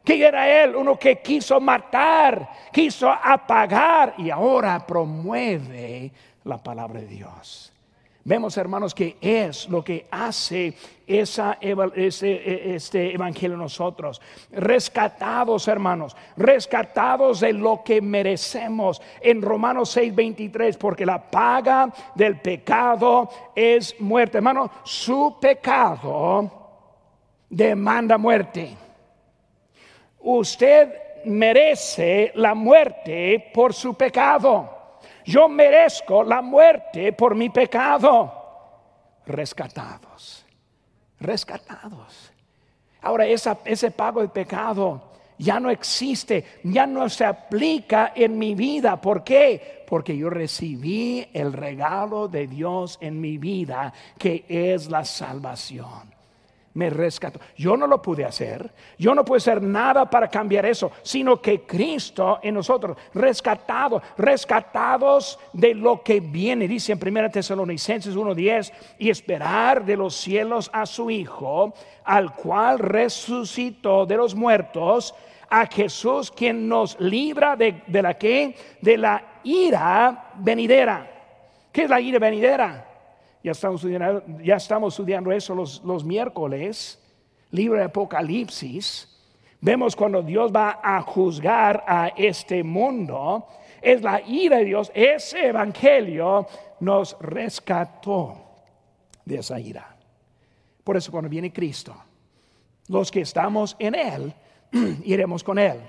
¿Quién 0.04 0.22
era 0.22 0.64
él? 0.64 0.74
Uno 0.74 0.98
que 0.98 1.20
quiso 1.20 1.60
matar, 1.60 2.48
quiso 2.72 3.08
apagar 3.10 4.14
y 4.18 4.30
ahora 4.30 4.84
promueve 4.86 6.10
la 6.44 6.58
palabra 6.58 7.00
de 7.00 7.06
Dios. 7.06 7.71
Vemos, 8.24 8.56
hermanos, 8.56 8.94
que 8.94 9.16
es 9.20 9.68
lo 9.68 9.82
que 9.82 10.06
hace 10.08 10.74
esa, 11.08 11.58
este, 11.60 12.74
este 12.74 13.14
evangelio 13.14 13.56
nosotros. 13.56 14.22
Rescatados, 14.52 15.66
hermanos, 15.66 16.16
rescatados 16.36 17.40
de 17.40 17.52
lo 17.52 17.82
que 17.84 18.00
merecemos. 18.00 19.02
En 19.20 19.42
Romanos 19.42 19.90
6, 19.90 20.14
23, 20.14 20.76
porque 20.76 21.04
la 21.04 21.20
paga 21.20 21.92
del 22.14 22.40
pecado 22.40 23.28
es 23.56 24.00
muerte. 24.00 24.38
Hermano, 24.38 24.70
su 24.84 25.38
pecado 25.40 26.48
demanda 27.50 28.18
muerte. 28.18 28.76
Usted 30.20 30.94
merece 31.24 32.30
la 32.36 32.54
muerte 32.54 33.50
por 33.52 33.74
su 33.74 33.94
pecado. 33.94 34.81
Yo 35.24 35.48
merezco 35.48 36.22
la 36.22 36.42
muerte 36.42 37.12
por 37.12 37.34
mi 37.34 37.50
pecado. 37.50 38.40
Rescatados, 39.26 40.44
rescatados. 41.20 42.32
Ahora 43.00 43.26
ese 43.26 43.90
pago 43.90 44.20
de 44.20 44.28
pecado 44.28 45.10
ya 45.38 45.58
no 45.58 45.70
existe, 45.70 46.60
ya 46.64 46.86
no 46.86 47.08
se 47.08 47.24
aplica 47.24 48.12
en 48.14 48.38
mi 48.38 48.54
vida. 48.54 49.00
¿Por 49.00 49.24
qué? 49.24 49.84
Porque 49.88 50.16
yo 50.16 50.30
recibí 50.30 51.28
el 51.32 51.52
regalo 51.52 52.28
de 52.28 52.46
Dios 52.46 52.98
en 53.00 53.20
mi 53.20 53.38
vida, 53.38 53.92
que 54.18 54.44
es 54.48 54.88
la 54.88 55.04
salvación 55.04 56.11
me 56.74 56.90
rescató. 56.90 57.40
Yo 57.56 57.76
no 57.76 57.86
lo 57.86 58.00
pude 58.00 58.24
hacer, 58.24 58.70
yo 58.98 59.14
no 59.14 59.24
pude 59.24 59.38
hacer 59.38 59.62
nada 59.62 60.08
para 60.08 60.28
cambiar 60.28 60.66
eso, 60.66 60.90
sino 61.02 61.40
que 61.40 61.62
Cristo 61.62 62.38
en 62.42 62.54
nosotros, 62.54 62.96
rescatados, 63.14 64.02
rescatados 64.16 65.38
de 65.52 65.74
lo 65.74 66.02
que 66.02 66.20
viene, 66.20 66.66
dice 66.66 66.92
en 66.92 66.98
1 67.02 67.30
Tesalonicenses 67.30 68.16
1:10, 68.16 68.72
y 68.98 69.10
esperar 69.10 69.84
de 69.84 69.96
los 69.96 70.14
cielos 70.14 70.70
a 70.72 70.86
su 70.86 71.10
Hijo, 71.10 71.74
al 72.04 72.34
cual 72.34 72.78
resucitó 72.78 74.06
de 74.06 74.16
los 74.16 74.34
muertos, 74.34 75.14
a 75.50 75.66
Jesús 75.66 76.30
quien 76.30 76.66
nos 76.66 76.98
libra 76.98 77.56
de, 77.56 77.82
de 77.86 78.00
la 78.00 78.14
que, 78.14 78.56
de 78.80 78.96
la 78.96 79.22
ira 79.44 80.30
venidera. 80.36 81.10
¿Qué 81.70 81.82
es 81.82 81.90
la 81.90 82.00
ira 82.00 82.18
venidera? 82.18 82.91
Ya 83.42 83.52
estamos 83.52 83.80
estudiando, 83.80 84.22
ya 84.42 84.56
estamos 84.56 84.94
estudiando 84.94 85.32
eso 85.32 85.54
los, 85.54 85.82
los 85.84 86.04
miércoles, 86.04 87.00
libro 87.50 87.78
de 87.78 87.84
Apocalipsis. 87.84 89.08
Vemos 89.60 89.96
cuando 89.96 90.22
Dios 90.22 90.52
va 90.54 90.80
a 90.82 91.00
juzgar 91.02 91.84
a 91.86 92.08
este 92.16 92.62
mundo, 92.62 93.46
es 93.80 94.02
la 94.02 94.20
ira 94.20 94.58
de 94.58 94.64
Dios, 94.64 94.90
ese 94.94 95.48
evangelio 95.48 96.46
nos 96.80 97.16
rescató 97.20 98.36
de 99.24 99.36
esa 99.36 99.58
ira. 99.60 99.96
Por 100.82 100.96
eso 100.96 101.10
cuando 101.12 101.28
viene 101.28 101.52
Cristo, 101.52 101.94
los 102.88 103.10
que 103.10 103.20
estamos 103.20 103.76
en 103.78 103.94
Él, 103.94 104.34
iremos 105.04 105.44
con 105.44 105.58
Él. 105.58 105.80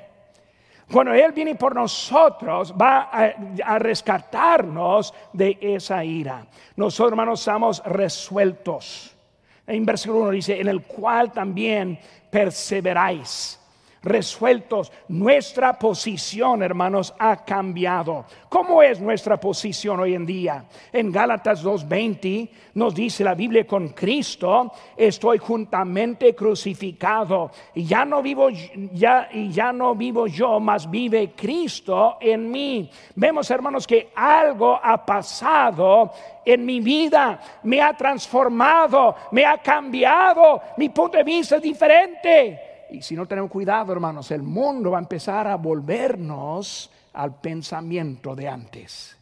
Cuando 0.91 1.13
Él 1.13 1.31
viene 1.31 1.55
por 1.55 1.73
nosotros, 1.75 2.73
va 2.79 3.09
a, 3.11 3.79
rescatarnos 3.79 5.13
de 5.31 5.57
esa 5.61 6.03
ira. 6.03 6.45
Nosotros, 6.75 7.11
hermanos, 7.13 7.39
estamos 7.39 7.83
resueltos. 7.85 9.15
En 9.65 9.85
versículo 9.85 10.23
1 10.23 10.31
dice, 10.31 10.59
en 10.59 10.67
el 10.67 10.83
cual 10.83 11.31
también 11.31 11.97
perseveráis 12.29 13.59
resueltos. 14.03 14.91
Nuestra 15.07 15.79
posición, 15.79 16.61
hermanos, 16.61 17.13
ha 17.17 17.43
cambiado. 17.43 18.25
¿Cómo 18.49 18.83
es 18.83 18.99
nuestra 18.99 19.39
posición 19.39 19.99
hoy 19.99 20.13
en 20.13 20.25
día? 20.25 20.65
En 20.91 21.11
Gálatas 21.11 21.63
2:20 21.63 22.49
nos 22.75 22.93
dice 22.93 23.23
la 23.23 23.33
Biblia 23.33 23.65
con 23.65 23.89
Cristo, 23.89 24.71
estoy 24.95 25.37
juntamente 25.37 26.35
crucificado 26.35 27.51
y 27.73 27.85
ya 27.85 28.05
no 28.05 28.21
vivo 28.21 28.49
ya 28.49 29.29
y 29.31 29.51
ya 29.51 29.71
no 29.71 29.95
vivo 29.95 30.27
yo, 30.27 30.59
mas 30.59 30.89
vive 30.89 31.31
Cristo 31.35 32.17
en 32.19 32.51
mí. 32.51 32.89
Vemos, 33.15 33.49
hermanos, 33.49 33.87
que 33.87 34.11
algo 34.15 34.79
ha 34.81 35.05
pasado 35.05 36.11
en 36.45 36.65
mi 36.65 36.81
vida, 36.81 37.39
me 37.63 37.81
ha 37.81 37.95
transformado, 37.95 39.15
me 39.31 39.45
ha 39.45 39.57
cambiado, 39.59 40.61
mi 40.77 40.89
punto 40.89 41.17
de 41.17 41.23
vista 41.23 41.55
es 41.55 41.61
diferente. 41.61 42.72
Y 42.93 43.01
si 43.01 43.15
no 43.15 43.27
tenemos 43.27 43.49
cuidado, 43.49 43.91
hermanos, 43.91 44.29
el 44.29 44.43
mundo 44.43 44.91
va 44.91 44.99
a 44.99 45.01
empezar 45.01 45.47
a 45.47 45.55
volvernos 45.55 46.91
al 47.13 47.39
pensamiento 47.41 48.35
de 48.35 48.47
antes. 48.47 49.17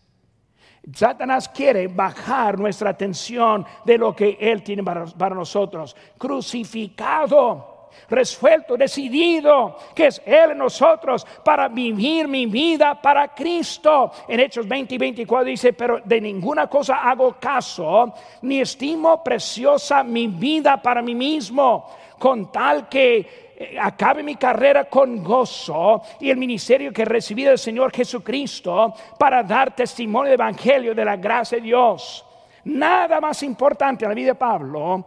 Satanás 0.93 1.47
quiere 1.47 1.87
bajar 1.87 2.59
nuestra 2.59 2.89
atención 2.89 3.65
de 3.85 3.97
lo 3.97 4.13
que 4.13 4.37
Él 4.41 4.61
tiene 4.61 4.83
para, 4.83 5.33
nosotros. 5.33 5.95
Crucificado, 6.17 7.87
resuelto, 8.09 8.75
decidido, 8.75 9.77
que 9.95 10.07
es 10.07 10.21
Él 10.25 10.51
en 10.51 10.57
nosotros 10.57 11.25
para 11.45 11.69
vivir 11.69 12.27
mi 12.27 12.47
vida 12.47 13.01
para 13.01 13.33
Cristo. 13.33 14.11
En 14.27 14.41
Hechos 14.41 14.67
20 14.67 14.95
y 14.95 14.97
24 14.97 15.45
dice, 15.45 15.71
pero 15.71 16.01
de 16.03 16.19
ninguna 16.19 16.67
cosa 16.67 17.09
hago 17.09 17.37
caso, 17.39 18.13
ni 18.41 18.59
estimo 18.59 19.23
preciosa 19.23 20.03
mi 20.03 20.27
vida 20.27 20.81
para 20.81 21.01
mí 21.01 21.15
mismo, 21.15 21.85
con 22.19 22.51
tal 22.51 22.89
que 22.89 23.50
acabe 23.79 24.23
mi 24.23 24.35
carrera 24.35 24.85
con 24.85 25.23
gozo 25.23 26.01
y 26.19 26.29
el 26.29 26.37
ministerio 26.37 26.91
que 26.91 27.05
recibí 27.05 27.43
del 27.43 27.57
Señor 27.57 27.91
Jesucristo 27.91 28.93
para 29.17 29.43
dar 29.43 29.75
testimonio 29.75 30.31
del 30.31 30.39
Evangelio 30.39 30.95
de 30.95 31.05
la 31.05 31.17
gracia 31.17 31.57
de 31.57 31.63
Dios. 31.63 32.25
Nada 32.65 33.19
más 33.19 33.43
importante 33.43 34.05
en 34.05 34.09
la 34.09 34.15
vida 34.15 34.27
de 34.27 34.35
Pablo 34.35 35.05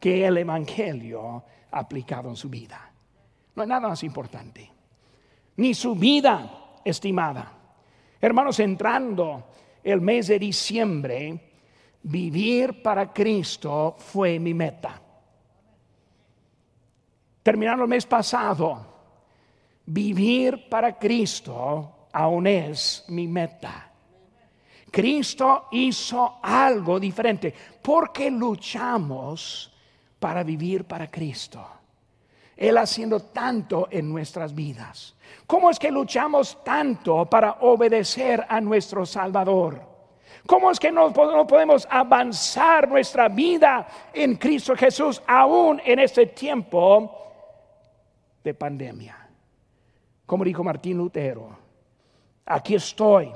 que 0.00 0.26
el 0.26 0.38
Evangelio 0.38 1.44
aplicado 1.70 2.28
en 2.28 2.36
su 2.36 2.48
vida. 2.48 2.90
No 3.54 3.62
hay 3.62 3.68
nada 3.68 3.88
más 3.88 4.02
importante. 4.02 4.70
Ni 5.56 5.74
su 5.74 5.94
vida 5.94 6.80
estimada. 6.84 7.52
Hermanos, 8.20 8.58
entrando 8.60 9.44
el 9.82 10.00
mes 10.00 10.28
de 10.28 10.38
diciembre, 10.38 11.52
vivir 12.02 12.82
para 12.82 13.12
Cristo 13.12 13.94
fue 13.98 14.38
mi 14.38 14.54
meta 14.54 15.03
terminando 17.44 17.84
el 17.84 17.90
mes 17.90 18.06
pasado, 18.06 18.84
vivir 19.84 20.66
para 20.68 20.98
Cristo 20.98 22.08
aún 22.10 22.46
es 22.46 23.04
mi 23.08 23.28
meta. 23.28 23.92
Cristo 24.90 25.66
hizo 25.72 26.38
algo 26.42 26.98
diferente. 26.98 27.52
porque 27.82 28.30
luchamos 28.30 29.70
para 30.18 30.42
vivir 30.42 30.84
para 30.84 31.10
Cristo? 31.10 31.62
Él 32.56 32.78
haciendo 32.78 33.20
tanto 33.20 33.88
en 33.90 34.10
nuestras 34.10 34.54
vidas. 34.54 35.14
¿Cómo 35.46 35.68
es 35.68 35.78
que 35.78 35.90
luchamos 35.90 36.64
tanto 36.64 37.26
para 37.26 37.58
obedecer 37.60 38.46
a 38.48 38.58
nuestro 38.60 39.04
Salvador? 39.04 39.82
¿Cómo 40.46 40.70
es 40.70 40.80
que 40.80 40.92
no, 40.92 41.12
podemos 41.12 41.86
avanzar 41.90 42.88
nuestra 42.88 43.28
vida 43.28 43.86
en 44.14 44.36
Cristo 44.36 44.74
Jesús 44.76 45.20
aún 45.26 45.82
en 45.84 45.98
este 45.98 46.26
tiempo 46.26 47.23
de 48.44 48.54
pandemia. 48.54 49.16
Como 50.26 50.44
dijo 50.44 50.62
Martín 50.62 50.98
Lutero, 50.98 51.58
aquí 52.46 52.74
estoy. 52.76 53.32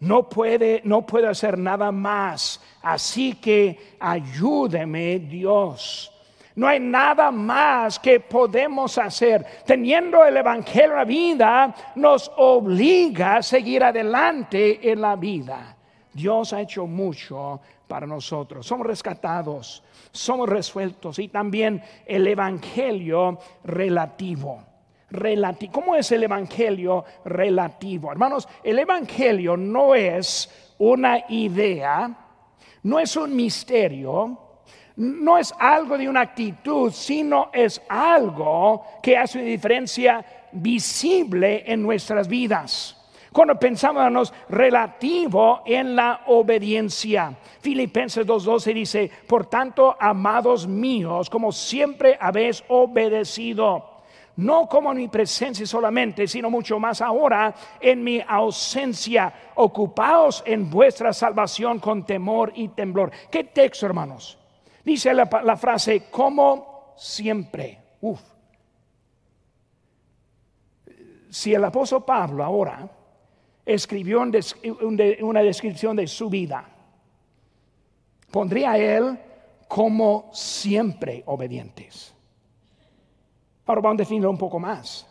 No 0.00 0.28
puede, 0.28 0.82
no 0.84 1.06
puedo 1.06 1.28
hacer 1.28 1.56
nada 1.56 1.92
más. 1.92 2.60
Así 2.82 3.34
que 3.34 3.96
ayúdeme 4.00 5.18
Dios. 5.20 6.12
No 6.54 6.66
hay 6.66 6.80
nada 6.80 7.30
más 7.30 7.98
que 7.98 8.20
podemos 8.20 8.96
hacer. 8.96 9.44
Teniendo 9.66 10.24
el 10.24 10.38
Evangelio 10.38 10.92
en 10.92 10.96
la 10.96 11.04
vida, 11.04 11.74
nos 11.96 12.30
obliga 12.36 13.36
a 13.36 13.42
seguir 13.42 13.84
adelante 13.84 14.90
en 14.90 15.02
la 15.02 15.16
vida. 15.16 15.76
Dios 16.12 16.54
ha 16.54 16.62
hecho 16.62 16.86
mucho 16.86 17.60
para 17.86 18.06
nosotros. 18.06 18.66
Somos 18.66 18.86
rescatados, 18.86 19.82
somos 20.16 20.48
resueltos 20.48 21.18
y 21.18 21.28
también 21.28 21.82
el 22.06 22.26
Evangelio 22.26 23.38
relativo. 23.64 24.64
Relativo. 25.10 25.72
¿Cómo 25.72 25.94
es 25.94 26.10
el 26.10 26.24
Evangelio 26.24 27.04
relativo? 27.24 28.10
Hermanos, 28.10 28.48
el 28.64 28.78
Evangelio 28.78 29.56
no 29.56 29.94
es 29.94 30.74
una 30.78 31.24
idea, 31.28 32.10
no 32.82 32.98
es 32.98 33.16
un 33.16 33.34
misterio, 33.36 34.40
no 34.96 35.38
es 35.38 35.54
algo 35.58 35.96
de 35.96 36.08
una 36.08 36.22
actitud, 36.22 36.90
sino 36.90 37.50
es 37.52 37.80
algo 37.88 38.84
que 39.02 39.16
hace 39.16 39.38
una 39.38 39.46
diferencia 39.46 40.24
visible 40.52 41.64
en 41.66 41.82
nuestras 41.82 42.26
vidas. 42.26 43.05
Cuando 43.36 43.58
pensamos 43.58 44.32
relativo 44.48 45.60
en 45.66 45.94
la 45.94 46.22
obediencia. 46.28 47.36
Filipenses 47.60 48.26
2.12 48.26 48.72
dice, 48.72 49.10
por 49.26 49.44
tanto, 49.44 49.94
amados 50.00 50.66
míos, 50.66 51.28
como 51.28 51.52
siempre 51.52 52.16
habéis 52.18 52.64
obedecido 52.68 53.90
no 54.36 54.66
como 54.66 54.90
en 54.90 54.96
mi 54.96 55.08
presencia 55.08 55.66
solamente, 55.66 56.26
sino 56.26 56.48
mucho 56.48 56.78
más 56.78 57.02
ahora 57.02 57.54
en 57.78 58.02
mi 58.02 58.22
ausencia. 58.26 59.30
Ocupaos 59.56 60.42
en 60.46 60.70
vuestra 60.70 61.12
salvación 61.12 61.78
con 61.78 62.06
temor 62.06 62.54
y 62.54 62.68
temblor. 62.68 63.10
¿Qué 63.30 63.44
texto, 63.44 63.84
hermanos? 63.84 64.38
Dice 64.82 65.12
la, 65.12 65.56
frase, 65.58 66.04
como 66.10 66.94
siempre. 66.96 67.80
Uf. 68.00 68.20
Si 71.28 71.52
el 71.52 71.64
apóstol 71.64 72.02
Pablo 72.02 72.42
ahora 72.42 72.95
escribió 73.66 74.22
una 74.22 75.42
descripción 75.42 75.96
de 75.96 76.06
su 76.06 76.30
vida. 76.30 76.64
Pondría 78.30 78.78
él 78.78 79.18
como 79.66 80.30
siempre 80.32 81.24
obedientes. 81.26 82.14
Ahora 83.66 83.80
vamos 83.80 83.98
a 83.98 84.02
definirlo 84.02 84.30
un 84.30 84.38
poco 84.38 84.60
más. 84.60 85.06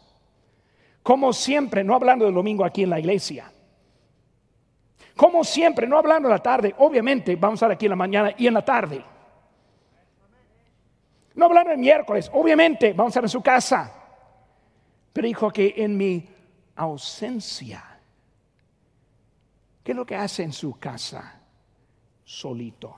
Como 1.03 1.33
siempre, 1.33 1.83
no 1.83 1.93
hablando 1.93 2.25
del 2.25 2.33
domingo 2.33 2.63
aquí 2.63 2.83
en 2.83 2.89
la 2.89 2.99
iglesia. 2.99 3.51
Como 5.15 5.43
siempre, 5.43 5.85
no 5.85 5.97
hablando 5.97 6.29
de 6.29 6.35
la 6.35 6.41
tarde. 6.41 6.73
Obviamente 6.77 7.35
vamos 7.35 7.61
a 7.61 7.65
estar 7.65 7.71
aquí 7.71 7.85
en 7.85 7.91
la 7.91 7.95
mañana 7.97 8.33
y 8.37 8.47
en 8.47 8.53
la 8.53 8.63
tarde. 8.63 9.03
No 11.35 11.45
hablando 11.45 11.71
el 11.71 11.77
miércoles. 11.77 12.31
Obviamente 12.33 12.93
vamos 12.93 13.09
a 13.09 13.11
estar 13.11 13.23
en 13.25 13.29
su 13.29 13.41
casa. 13.41 13.93
Pero 15.11 15.27
dijo 15.27 15.51
que 15.51 15.73
en 15.77 15.97
mi 15.97 16.27
ausencia 16.75 17.94
¿Qué 19.85 19.91
es 19.91 19.95
lo 19.95 20.03
que 20.03 20.15
hace 20.15 20.41
en 20.41 20.51
su 20.51 20.79
casa 20.79 21.39
solito? 22.23 22.95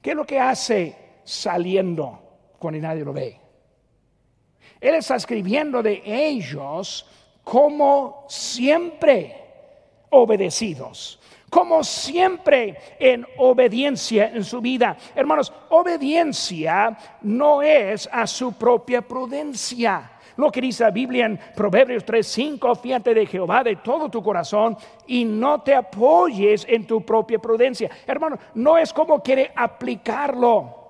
¿Qué 0.00 0.12
es 0.12 0.16
lo 0.16 0.24
que 0.24 0.40
hace 0.40 0.96
saliendo 1.22 2.38
cuando 2.58 2.80
nadie 2.80 3.04
lo 3.04 3.12
ve? 3.12 3.38
Él 4.80 4.94
está 4.94 5.16
escribiendo 5.16 5.82
de 5.82 6.00
ellos 6.06 7.06
como 7.44 8.24
siempre 8.30 9.44
obedecidos, 10.08 11.20
como 11.50 11.84
siempre 11.84 12.96
en 12.98 13.26
obediencia 13.36 14.30
en 14.30 14.42
su 14.42 14.62
vida. 14.62 14.96
Hermanos, 15.14 15.52
obediencia 15.68 16.96
no 17.20 17.60
es 17.60 18.08
a 18.10 18.26
su 18.26 18.54
propia 18.54 19.02
prudencia. 19.02 20.12
Lo 20.36 20.50
que 20.50 20.60
dice 20.60 20.84
la 20.84 20.90
Biblia 20.90 21.26
en 21.26 21.38
Proverbios 21.54 22.04
3:5, 22.04 22.74
fíjate 22.76 23.14
de 23.14 23.26
Jehová 23.26 23.62
de 23.62 23.76
todo 23.76 24.08
tu 24.08 24.22
corazón 24.22 24.76
y 25.06 25.24
no 25.24 25.62
te 25.62 25.74
apoyes 25.74 26.66
en 26.68 26.86
tu 26.86 27.04
propia 27.04 27.38
prudencia. 27.38 27.90
Hermano, 28.06 28.38
no 28.54 28.76
es 28.76 28.92
como 28.92 29.22
quiere 29.22 29.52
aplicarlo. 29.54 30.82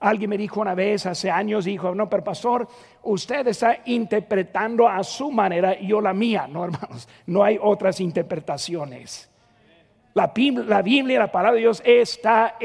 Alguien 0.00 0.30
me 0.30 0.36
dijo 0.36 0.60
una 0.60 0.74
vez, 0.74 1.06
hace 1.06 1.30
años, 1.30 1.64
dijo, 1.64 1.94
no, 1.94 2.10
pero 2.10 2.22
pastor, 2.22 2.68
usted 3.04 3.46
está 3.48 3.78
interpretando 3.86 4.86
a 4.86 5.02
su 5.02 5.30
manera 5.30 5.80
yo 5.80 6.00
la 6.00 6.12
mía. 6.12 6.46
No, 6.46 6.64
hermanos, 6.64 7.08
no 7.26 7.42
hay 7.42 7.58
otras 7.60 8.00
interpretaciones. 8.00 9.33
La, 10.14 10.28
Biblia, 10.28 11.18
la 11.18 11.30
palabra 11.30 11.54
de 11.54 11.60
Dios 11.60 11.82
está 11.84 12.56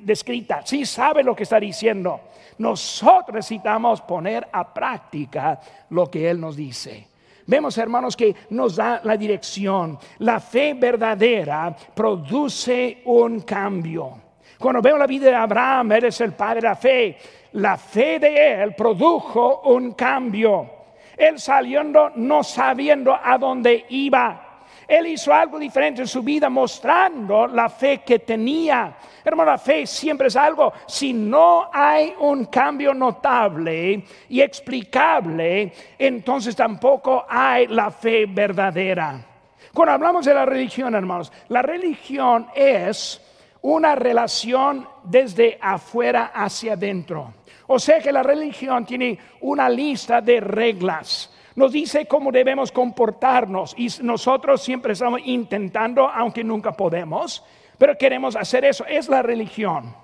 descrita. 0.00 0.62
Sí 0.64 0.84
sabe 0.84 1.22
lo 1.22 1.36
que 1.36 1.44
está 1.44 1.60
diciendo. 1.60 2.20
Nosotros 2.58 3.36
necesitamos 3.36 4.00
poner 4.02 4.48
a 4.52 4.74
práctica 4.74 5.60
lo 5.90 6.10
que 6.10 6.28
Él 6.28 6.40
nos 6.40 6.56
dice. 6.56 7.08
Vemos, 7.46 7.78
hermanos, 7.78 8.16
que 8.16 8.34
nos 8.50 8.76
da 8.76 9.00
la 9.04 9.16
dirección. 9.16 9.98
La 10.18 10.40
fe 10.40 10.74
verdadera 10.74 11.74
produce 11.94 13.02
un 13.06 13.40
cambio. 13.40 14.20
Cuando 14.58 14.82
veo 14.82 14.98
la 14.98 15.06
vida 15.06 15.30
de 15.30 15.34
Abraham, 15.34 15.92
él 15.92 16.04
es 16.04 16.20
el 16.20 16.32
padre 16.32 16.60
de 16.60 16.68
la 16.68 16.76
fe. 16.76 17.18
La 17.52 17.76
fe 17.76 18.18
de 18.18 18.62
él 18.62 18.74
produjo 18.74 19.62
un 19.62 19.92
cambio. 19.92 20.70
Él 21.16 21.38
saliendo 21.38 22.10
no 22.16 22.44
sabiendo 22.44 23.18
a 23.20 23.38
dónde 23.38 23.86
iba. 23.88 24.49
Él 24.90 25.06
hizo 25.06 25.32
algo 25.32 25.56
diferente 25.56 26.00
en 26.00 26.08
su 26.08 26.20
vida 26.20 26.50
mostrando 26.50 27.46
la 27.46 27.68
fe 27.68 27.98
que 27.98 28.18
tenía. 28.18 28.96
Hermano, 29.22 29.52
la 29.52 29.58
fe 29.58 29.86
siempre 29.86 30.26
es 30.26 30.34
algo. 30.34 30.72
Si 30.84 31.12
no 31.12 31.70
hay 31.72 32.12
un 32.18 32.46
cambio 32.46 32.92
notable 32.92 34.04
y 34.28 34.40
explicable, 34.40 35.72
entonces 35.96 36.56
tampoco 36.56 37.24
hay 37.28 37.68
la 37.68 37.92
fe 37.92 38.26
verdadera. 38.26 39.24
Cuando 39.72 39.92
hablamos 39.92 40.26
de 40.26 40.34
la 40.34 40.44
religión, 40.44 40.92
hermanos, 40.96 41.32
la 41.50 41.62
religión 41.62 42.48
es 42.52 43.24
una 43.62 43.94
relación 43.94 44.88
desde 45.04 45.56
afuera 45.62 46.32
hacia 46.34 46.72
adentro. 46.72 47.34
O 47.68 47.78
sea 47.78 48.00
que 48.00 48.10
la 48.10 48.24
religión 48.24 48.84
tiene 48.84 49.16
una 49.42 49.68
lista 49.68 50.20
de 50.20 50.40
reglas. 50.40 51.29
Nos 51.56 51.72
dice 51.72 52.06
cómo 52.06 52.30
debemos 52.30 52.70
comportarnos 52.70 53.74
y 53.76 53.88
nosotros 54.02 54.62
siempre 54.62 54.92
estamos 54.92 55.20
intentando, 55.24 56.08
aunque 56.08 56.44
nunca 56.44 56.72
podemos, 56.72 57.44
pero 57.78 57.96
queremos 57.98 58.36
hacer 58.36 58.64
eso. 58.64 58.84
Es 58.86 59.08
la 59.08 59.22
religión. 59.22 59.94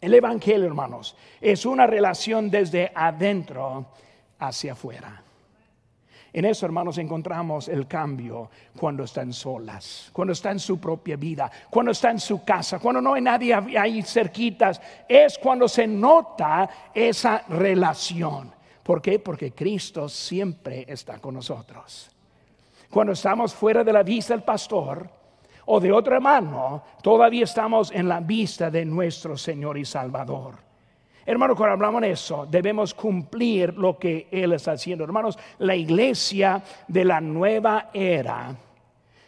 El 0.00 0.14
Evangelio, 0.14 0.66
hermanos, 0.66 1.16
es 1.40 1.66
una 1.66 1.86
relación 1.86 2.50
desde 2.50 2.90
adentro 2.94 3.86
hacia 4.38 4.72
afuera. 4.72 5.22
En 6.32 6.44
eso, 6.44 6.64
hermanos, 6.64 6.96
encontramos 6.98 7.68
el 7.68 7.88
cambio 7.88 8.50
cuando 8.78 9.02
están 9.02 9.32
solas, 9.32 10.10
cuando 10.12 10.32
está 10.32 10.52
en 10.52 10.60
su 10.60 10.78
propia 10.80 11.16
vida, 11.16 11.50
cuando 11.68 11.90
está 11.90 12.10
en 12.10 12.20
su 12.20 12.44
casa, 12.44 12.78
cuando 12.78 13.00
no 13.00 13.14
hay 13.14 13.22
nadie 13.22 13.52
ahí 13.76 14.00
cerquitas. 14.02 14.80
Es 15.08 15.38
cuando 15.38 15.66
se 15.66 15.88
nota 15.88 16.70
esa 16.94 17.42
relación. 17.48 18.52
¿Por 18.82 19.02
qué? 19.02 19.18
Porque 19.18 19.52
Cristo 19.52 20.08
siempre 20.08 20.84
está 20.88 21.18
con 21.18 21.34
nosotros. 21.34 22.10
Cuando 22.90 23.12
estamos 23.12 23.54
fuera 23.54 23.84
de 23.84 23.92
la 23.92 24.02
vista 24.02 24.34
del 24.34 24.42
pastor 24.42 25.08
o 25.66 25.78
de 25.78 25.92
otro 25.92 26.14
hermano, 26.14 26.82
todavía 27.02 27.44
estamos 27.44 27.92
en 27.92 28.08
la 28.08 28.20
vista 28.20 28.70
de 28.70 28.84
nuestro 28.84 29.36
Señor 29.36 29.78
y 29.78 29.84
Salvador. 29.84 30.70
Hermanos, 31.24 31.56
cuando 31.56 31.74
hablamos 31.74 32.00
de 32.00 32.10
eso, 32.10 32.46
debemos 32.50 32.94
cumplir 32.94 33.74
lo 33.78 33.96
que 33.98 34.26
Él 34.32 34.52
está 34.54 34.72
haciendo. 34.72 35.04
Hermanos, 35.04 35.38
la 35.58 35.76
iglesia 35.76 36.62
de 36.88 37.04
la 37.04 37.20
nueva 37.20 37.90
era, 37.92 38.56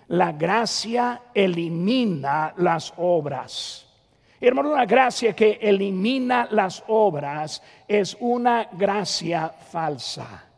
la 0.08 0.32
gracia 0.32 1.22
elimina 1.32 2.54
las 2.56 2.92
obras. 2.96 3.91
Hermano, 4.44 4.72
una 4.72 4.86
gracia 4.86 5.36
que 5.36 5.60
elimina 5.62 6.48
las 6.50 6.82
obras 6.88 7.62
es 7.86 8.16
una 8.18 8.68
gracia 8.72 9.48
falsa. 9.48 10.48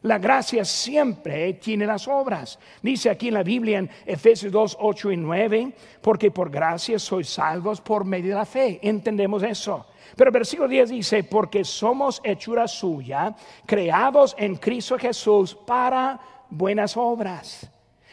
La 0.00 0.16
gracia 0.18 0.64
siempre 0.64 1.52
tiene 1.54 1.84
las 1.84 2.08
obras. 2.08 2.58
Dice 2.80 3.10
aquí 3.10 3.28
en 3.28 3.34
la 3.34 3.42
Biblia 3.42 3.80
en 3.80 3.90
Efesios 4.06 4.50
2, 4.50 4.78
8 4.80 5.12
y 5.12 5.16
9, 5.18 5.72
porque 6.00 6.30
por 6.30 6.48
gracia 6.48 6.98
sois 6.98 7.28
salvos 7.28 7.82
por 7.82 8.06
medio 8.06 8.30
de 8.30 8.36
la 8.36 8.46
fe. 8.46 8.78
Entendemos 8.80 9.42
eso. 9.42 9.88
Pero 10.16 10.32
versículo 10.32 10.66
10 10.66 10.88
dice, 10.88 11.24
porque 11.24 11.64
somos 11.64 12.22
hechura 12.24 12.66
suya, 12.66 13.36
creados 13.66 14.34
en 14.38 14.56
Cristo 14.56 14.96
Jesús 14.98 15.54
para 15.54 16.18
buenas 16.48 16.96
obras. 16.96 17.70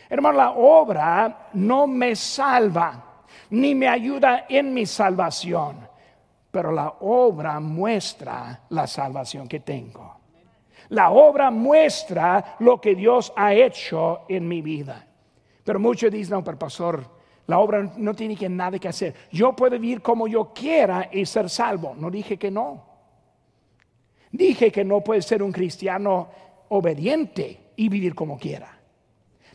Hermano, 0.10 0.38
la 0.40 0.52
obra 0.52 1.50
no 1.54 1.88
me 1.88 2.18
salva, 2.18 3.13
ni 3.50 3.76
me 3.76 3.88
ayuda 3.88 4.46
en 4.50 4.74
mi 4.74 4.86
salvación, 4.86 5.88
pero 6.52 6.72
la 6.72 6.96
obra 7.02 7.60
muestra 7.60 8.62
la 8.70 8.88
salvación 8.88 9.48
que 9.48 9.60
tengo. 9.60 10.18
La 10.90 11.12
obra 11.12 11.50
muestra 11.50 12.56
lo 12.60 12.80
que 12.80 12.96
Dios 12.96 13.34
ha 13.36 13.54
hecho 13.54 14.22
en 14.28 14.48
mi 14.48 14.62
vida. 14.62 15.08
Pero 15.64 15.80
muchos 15.80 16.12
dicen, 16.12 16.36
no, 16.36 16.44
pero 16.44 16.60
pastor, 16.60 17.04
la 17.48 17.60
obra 17.60 17.92
no 17.98 18.14
tiene 18.14 18.36
que 18.36 18.50
nada 18.50 18.78
que 18.80 18.88
hacer. 18.88 19.14
Yo 19.32 19.56
puedo 19.56 19.80
vivir 19.80 20.02
como 20.02 20.28
yo 20.28 20.54
quiera 20.54 21.10
y 21.12 21.26
ser 21.26 21.50
salvo. 21.50 21.96
No 21.98 22.12
dije 22.12 22.38
que 22.38 22.52
no. 22.52 22.86
Dije 24.32 24.72
que 24.72 24.84
no 24.84 25.02
puede 25.02 25.22
ser 25.22 25.44
un 25.44 25.52
cristiano 25.52 26.30
obediente 26.70 27.72
y 27.76 27.90
vivir 27.90 28.16
como 28.16 28.38
quiera. 28.38 28.80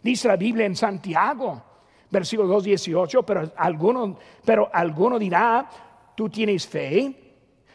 Dice 0.03 0.29
la 0.29 0.37
Biblia 0.37 0.67
en 0.67 0.77
Santiago, 0.77 1.63
versículo 2.11 2.61
2.18, 2.61 3.25
pero 3.25 3.53
alguno, 3.57 4.19
pero 4.45 4.71
alguno 4.73 5.19
dirá, 5.19 5.69
tú 6.15 6.29
tienes 6.29 6.67
fe 6.67 7.15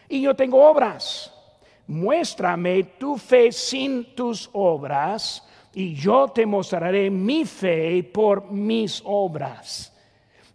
y 0.10 0.22
yo 0.22 0.36
tengo 0.36 0.62
obras. 0.70 1.34
Muéstrame 1.88 2.84
tu 2.98 3.18
fe 3.18 3.52
sin 3.52 4.16
tus 4.16 4.50
obras 4.54 5.46
y 5.74 5.94
yo 5.94 6.30
te 6.30 6.46
mostraré 6.46 7.10
mi 7.10 7.46
fe 7.46 8.04
por 8.04 8.50
mis 8.52 9.02
obras. 9.06 9.94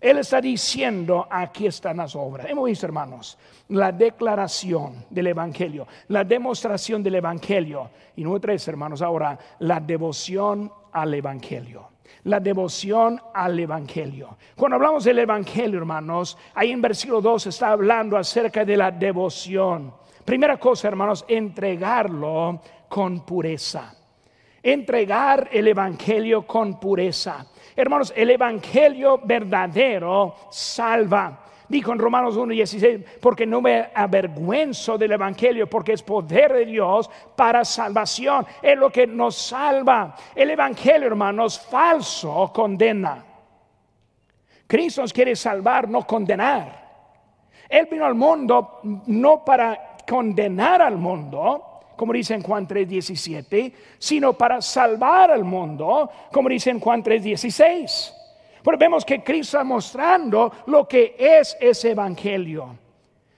Él 0.01 0.19
está 0.19 0.41
diciendo, 0.41 1.27
aquí 1.29 1.67
están 1.67 1.97
las 1.97 2.15
obras. 2.15 2.47
Hemos 2.49 2.67
visto, 2.67 2.87
hermanos, 2.87 3.37
la 3.71 3.91
declaración 3.91 5.05
del 5.11 5.27
Evangelio, 5.29 5.89
la 6.09 6.23
demostración 6.23 7.03
del 7.03 7.17
Evangelio. 7.17 7.91
Y 8.15 8.23
número 8.23 8.41
tres, 8.41 8.69
hermanos, 8.69 9.03
ahora 9.03 9.37
la 9.59 9.81
devoción 9.81 10.73
al 10.93 11.15
Evangelio. 11.15 11.89
La 12.25 12.41
devoción 12.41 13.21
al 13.35 13.59
Evangelio. 13.59 14.37
Cuando 14.57 14.77
hablamos 14.77 15.05
del 15.05 15.19
Evangelio, 15.19 15.79
hermanos, 15.79 16.37
ahí 16.55 16.73
en 16.73 16.83
versículo 16.83 17.21
2 17.21 17.47
está 17.47 17.73
hablando 17.73 18.17
acerca 18.17 18.65
de 18.65 18.77
la 18.77 18.91
devoción. 18.91 19.93
Primera 20.25 20.59
cosa, 20.59 20.89
hermanos, 20.89 21.25
entregarlo 21.29 22.61
con 22.89 23.25
pureza. 23.25 23.95
Entregar 24.63 25.49
el 25.53 25.69
Evangelio 25.69 26.47
con 26.47 26.79
pureza. 26.79 27.47
Hermanos, 27.75 28.13
el 28.15 28.31
Evangelio 28.31 29.21
verdadero 29.25 30.35
salva. 30.51 31.45
Dijo 31.69 31.93
en 31.93 31.99
Romanos 31.99 32.37
1:16, 32.37 33.05
porque 33.21 33.45
no 33.45 33.61
me 33.61 33.91
avergüenzo 33.95 34.97
del 34.97 35.13
Evangelio, 35.13 35.69
porque 35.69 35.93
es 35.93 36.03
poder 36.03 36.53
de 36.55 36.65
Dios 36.65 37.11
para 37.37 37.65
salvación. 37.65 38.47
Es 38.63 38.77
lo 38.79 38.91
que 38.91 39.07
nos 39.07 39.37
salva. 39.37 40.17
El 40.35 40.51
Evangelio, 40.51 41.09
hermanos, 41.09 41.61
falso 41.61 42.51
condena. 42.55 43.23
Cristo 44.67 45.03
nos 45.03 45.13
quiere 45.13 45.37
salvar, 45.37 45.89
no 45.89 46.07
condenar. 46.07 46.89
Él 47.69 47.87
vino 47.91 48.07
al 48.07 48.15
mundo 48.15 48.81
no 49.07 49.45
para 49.45 49.97
condenar 50.09 50.81
al 50.81 50.97
mundo, 50.97 51.65
como 51.97 52.15
dice 52.15 52.35
en 52.35 52.43
Juan 52.43 52.67
3:17, 52.67 53.75
sino 53.99 54.33
para 54.33 54.63
salvar 54.63 55.31
al 55.31 55.45
mundo, 55.45 56.11
como 56.33 56.49
dice 56.49 56.71
en 56.71 56.81
Juan 56.81 57.03
3:16. 57.03 58.15
Pero 58.69 58.77
vemos 58.77 59.03
que 59.03 59.25
Cristo 59.25 59.57
está 59.57 59.65
mostrando 59.65 60.53
lo 60.67 60.87
que 60.87 61.17
es 61.19 61.57
ese 61.59 61.93
evangelio. 61.93 62.77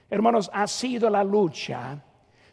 Hermanos, 0.09 0.51
ha 0.53 0.67
sido 0.67 1.09
la 1.09 1.23
lucha 1.23 1.97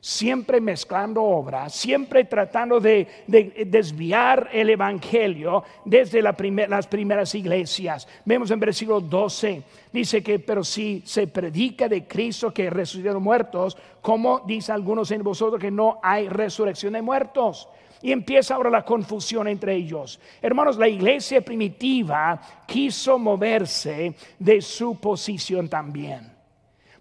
siempre 0.01 0.61
mezclando 0.61 1.21
obras, 1.21 1.75
siempre 1.75 2.27
tratando 2.27 2.79
de, 2.79 3.25
desviar 3.67 4.51
el 4.53 4.71
Evangelio 4.71 5.65
desde 5.85 6.23
las 6.23 6.87
primeras 6.87 7.35
iglesias. 7.35 8.07
Vemos 8.25 8.53
en 8.53 8.61
versículo 8.61 9.01
12, 9.01 9.61
dice 9.93 10.23
que, 10.23 10.39
pero 10.39 10.63
si 10.63 11.03
se 11.05 11.27
predica 11.27 11.89
de 11.89 12.07
Cristo 12.07 12.55
que 12.55 12.71
resucitaron 12.71 13.25
muertos, 13.25 13.77
como 14.01 14.39
dice 14.47 14.71
algunos 14.71 15.11
en 15.11 15.25
vosotros 15.25 15.61
que 15.61 15.73
no 15.73 15.99
hay 16.01 16.29
resurrección 16.29 16.93
de 16.93 17.03
muertos? 17.03 17.69
Y 18.03 18.13
empieza 18.13 18.55
ahora 18.55 18.71
la 18.71 18.85
confusión 18.85 19.49
entre 19.49 19.75
ellos. 19.75 20.21
Hermanos, 20.41 20.77
la 20.79 20.89
iglesia 20.89 21.41
primitiva 21.41 22.41
quiso 22.67 23.19
moverse 23.19 24.15
de 24.39 24.61
su 24.61 25.01
posición 25.01 25.69
también. 25.69 26.39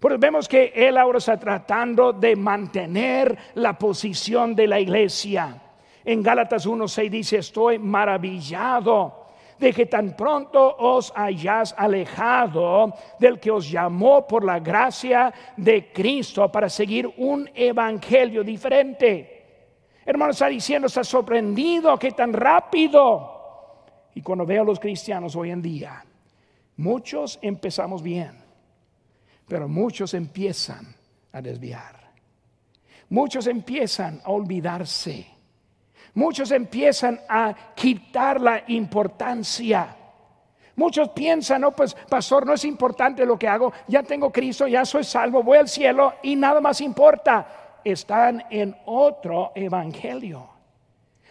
Porque 0.00 0.18
vemos 0.18 0.48
que 0.48 0.72
él 0.74 0.96
ahora 0.96 1.18
está 1.18 1.38
tratando 1.38 2.12
de 2.12 2.36
mantener 2.36 3.36
la 3.54 3.76
posición 3.76 4.54
de 4.54 4.66
la 4.66 4.80
iglesia. 4.80 5.60
En 6.04 6.22
Gálatas 6.22 6.66
1.6 6.66 7.10
dice, 7.10 7.38
estoy 7.38 7.78
maravillado 7.78 9.26
de 9.58 9.72
que 9.72 9.86
tan 9.86 10.16
pronto 10.16 10.76
os 10.78 11.12
hayáis 11.16 11.74
alejado 11.76 12.94
del 13.18 13.40
que 13.40 13.50
os 13.50 13.68
llamó 13.68 14.26
por 14.26 14.44
la 14.44 14.60
gracia 14.60 15.32
de 15.56 15.92
Cristo 15.92 16.50
para 16.50 16.68
seguir 16.68 17.12
un 17.16 17.50
evangelio 17.54 18.44
diferente. 18.44 19.37
Hermano, 20.08 20.30
está 20.30 20.46
diciendo, 20.46 20.86
está 20.86 21.04
sorprendido 21.04 21.98
que 21.98 22.12
tan 22.12 22.32
rápido. 22.32 23.84
Y 24.14 24.22
cuando 24.22 24.46
veo 24.46 24.62
a 24.62 24.64
los 24.64 24.80
cristianos 24.80 25.36
hoy 25.36 25.50
en 25.50 25.60
día, 25.60 26.02
muchos 26.78 27.38
empezamos 27.42 28.02
bien, 28.02 28.42
pero 29.46 29.68
muchos 29.68 30.14
empiezan 30.14 30.96
a 31.30 31.42
desviar. 31.42 32.10
Muchos 33.10 33.48
empiezan 33.48 34.22
a 34.24 34.30
olvidarse. 34.30 35.26
Muchos 36.14 36.52
empiezan 36.52 37.20
a 37.28 37.54
quitar 37.74 38.40
la 38.40 38.64
importancia. 38.68 39.94
Muchos 40.76 41.10
piensan, 41.10 41.60
no, 41.60 41.72
pues 41.72 41.94
pastor, 42.08 42.46
no 42.46 42.54
es 42.54 42.64
importante 42.64 43.26
lo 43.26 43.38
que 43.38 43.46
hago, 43.46 43.74
ya 43.86 44.02
tengo 44.02 44.32
Cristo, 44.32 44.66
ya 44.66 44.86
soy 44.86 45.04
salvo, 45.04 45.42
voy 45.42 45.58
al 45.58 45.68
cielo 45.68 46.14
y 46.22 46.34
nada 46.34 46.62
más 46.62 46.80
importa. 46.80 47.67
Están 47.84 48.44
en 48.50 48.76
otro 48.86 49.52
evangelio. 49.54 50.48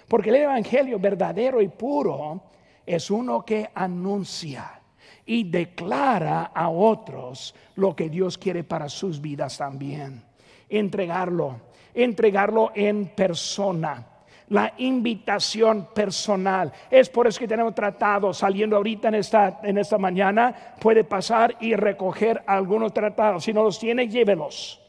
Porque 0.07 0.29
el 0.29 0.37
evangelio 0.37 0.99
verdadero 0.99 1.61
y 1.61 1.67
puro 1.67 2.41
es 2.85 3.11
uno 3.11 3.43
que 3.43 3.69
anuncia 3.73 4.81
y 5.25 5.43
declara 5.49 6.51
a 6.53 6.69
otros 6.69 7.53
lo 7.75 7.95
que 7.95 8.09
Dios 8.09 8.37
quiere 8.37 8.63
para 8.63 8.87
sus 8.87 9.19
vidas 9.19 9.57
también. 9.57 10.23
Entregarlo, 10.69 11.59
entregarlo 11.93 12.71
en 12.73 13.07
persona 13.07 14.05
la 14.49 14.73
invitación 14.77 15.89
personal. 15.93 16.71
Es 16.89 17.09
por 17.09 17.27
eso 17.27 17.39
que 17.39 17.47
tenemos 17.47 17.75
tratado 17.75 18.33
saliendo 18.33 18.77
ahorita 18.77 19.09
en 19.09 19.15
esta, 19.15 19.59
en 19.63 19.77
esta 19.77 19.97
mañana. 19.97 20.55
Puede 20.79 21.03
pasar 21.03 21.55
y 21.59 21.75
recoger 21.75 22.43
algunos 22.47 22.93
tratados. 22.93 23.43
Si 23.43 23.53
no 23.53 23.63
los 23.63 23.79
tiene, 23.79 24.07
llévelos. 24.07 24.81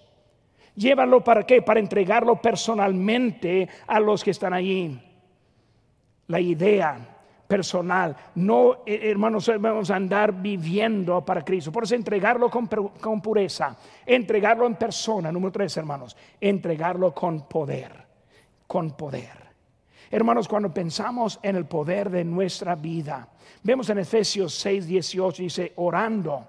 Llévalo 0.79 1.25
para 1.25 1.45
qué? 1.45 1.61
Para 1.61 1.81
entregarlo 1.81 2.41
personalmente 2.41 3.69
a 3.89 3.99
los 3.99 4.23
que 4.23 4.31
están 4.31 4.53
allí. 4.53 4.97
La 6.29 6.39
idea 6.39 7.17
personal. 7.49 8.15
No, 8.37 8.85
eh, 8.87 9.01
hermanos, 9.11 9.51
vamos 9.59 9.91
a 9.91 9.97
andar 9.97 10.41
viviendo 10.41 11.25
para 11.25 11.45
Cristo. 11.45 11.73
Por 11.73 11.83
eso 11.83 11.97
entregarlo 11.97 12.49
con, 12.49 12.69
con, 12.69 13.21
pureza, 13.21 13.77
entregarlo 14.07 14.67
en 14.67 14.77
persona. 14.77 15.33
Número 15.33 15.51
tres, 15.51 15.77
hermanos, 15.77 16.17
entregarlo 16.41 17.13
con 17.13 17.49
poder, 17.49 17.91
con 18.69 18.93
poder. 18.93 19.49
Hermanos, 20.11 20.47
cuando 20.47 20.73
pensamos 20.73 21.41
en 21.43 21.57
el 21.57 21.67
poder 21.67 22.09
de 22.09 22.25
nuestra 22.25 22.77
vida, 22.77 23.29
vemos 23.65 23.91
en 23.91 23.99
Efesios 23.99 24.55
6, 24.55 24.87
18, 24.87 25.43
dice, 25.43 25.73
orando 25.77 26.47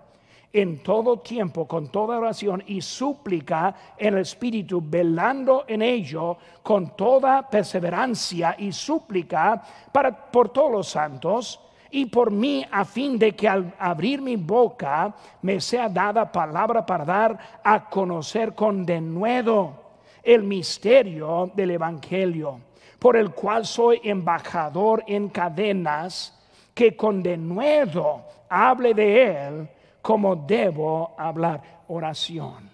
en 0.52 0.82
todo 0.82 1.20
tiempo, 1.20 1.68
con 1.68 1.90
toda 1.90 2.18
oración 2.18 2.64
y 2.66 2.82
súplica 2.82 3.76
en 3.98 4.16
el 4.16 4.22
Espíritu, 4.22 4.82
velando 4.84 5.66
en 5.68 5.82
ello 5.82 6.38
con 6.64 6.96
toda 6.96 7.48
perseverancia 7.48 8.56
y 8.58 8.72
súplica 8.72 9.62
para, 9.92 10.32
por 10.32 10.50
todos 10.50 10.72
los 10.72 10.88
santos 10.88 11.60
y 11.92 12.06
por 12.06 12.32
mí, 12.32 12.66
a 12.72 12.86
fin 12.86 13.18
de 13.18 13.36
que 13.36 13.48
al 13.48 13.74
abrir 13.80 14.22
mi 14.22 14.36
boca 14.36 15.14
me 15.42 15.60
sea 15.60 15.90
dada 15.90 16.32
palabra 16.32 16.86
para 16.86 17.06
dar 17.06 17.40
a 17.64 17.90
conocer 17.90 18.54
con 18.54 18.86
denuedo 18.86 19.74
el 20.22 20.44
misterio 20.44 21.52
del 21.56 21.72
Evangelio, 21.72 22.60
por 23.00 23.18
el 23.18 23.32
cual 23.32 23.66
soy 23.66 24.02
embajador 24.04 25.04
en 25.08 25.30
cadenas, 25.30 26.36
que 26.76 26.96
con 26.96 27.24
denuedo 27.24 28.24
hable 28.50 28.94
de 28.94 29.48
él 29.48 29.70
como 30.02 30.36
debo 30.36 31.16
hablar. 31.18 31.80
Oración 31.88 32.70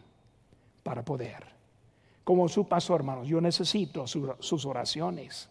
para 0.83 1.03
poder. 1.03 1.43
Como 2.23 2.49
su 2.49 2.67
pastor, 2.67 3.01
hermanos, 3.01 3.27
yo 3.27 3.39
necesito 3.39 4.05
sus 4.07 4.65
oraciones. 4.65 5.49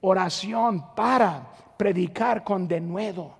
Oración 0.00 0.94
para 0.94 1.50
predicar 1.76 2.44
con 2.44 2.68
denuedo. 2.68 3.36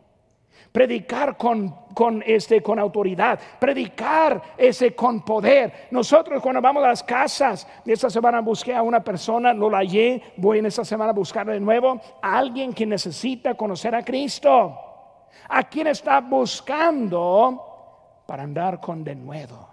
Predicar 0.73 1.37
con, 1.37 1.71
con, 1.95 2.23
este, 2.27 2.63
con 2.63 2.79
autoridad, 2.79 3.39
predicar 3.59 4.43
ese 4.57 4.95
con 4.95 5.25
poder. 5.25 5.89
Nosotros 5.91 6.43
cuando 6.43 6.61
vamos 6.61 6.85
a 6.85 6.89
las 6.89 7.03
casas, 7.03 7.67
esta 7.87 8.11
semana 8.11 8.41
busqué 8.41 8.75
a 8.75 8.83
una 8.83 9.03
persona, 9.03 9.55
no 9.55 9.71
la 9.71 9.79
hallé, 9.79 10.23
voy 10.37 10.59
en 10.59 10.67
esta 10.67 10.85
semana 10.85 11.11
a 11.11 11.15
buscar 11.15 11.47
de 11.47 11.61
nuevo 11.61 12.01
a 12.21 12.39
alguien 12.39 12.75
que 12.75 12.85
necesita 12.85 13.55
conocer 13.55 13.95
a 13.95 14.05
Cristo 14.05 14.88
a 15.49 15.65
quien 15.65 15.87
está 15.87 16.21
buscando 16.21 18.23
para 18.27 18.43
andar 18.43 18.81
con 18.81 19.05
denuedo, 19.05 19.69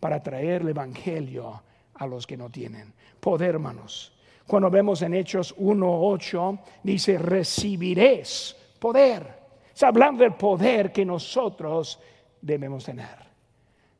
para 0.00 0.22
traer 0.22 0.62
el 0.62 0.70
Evangelio 0.70 1.62
a 1.94 2.06
los 2.06 2.26
que 2.26 2.36
no 2.36 2.50
tienen. 2.50 2.92
Poder, 3.20 3.50
hermanos. 3.50 4.12
Cuando 4.46 4.70
vemos 4.70 5.02
en 5.02 5.14
Hechos 5.14 5.54
1.8, 5.56 6.58
dice, 6.82 7.18
recibiréis 7.18 8.56
poder. 8.78 9.38
Está 9.72 9.88
hablando 9.88 10.24
del 10.24 10.34
poder 10.34 10.90
que 10.90 11.04
nosotros 11.04 12.00
debemos 12.40 12.84
tener. 12.84 13.28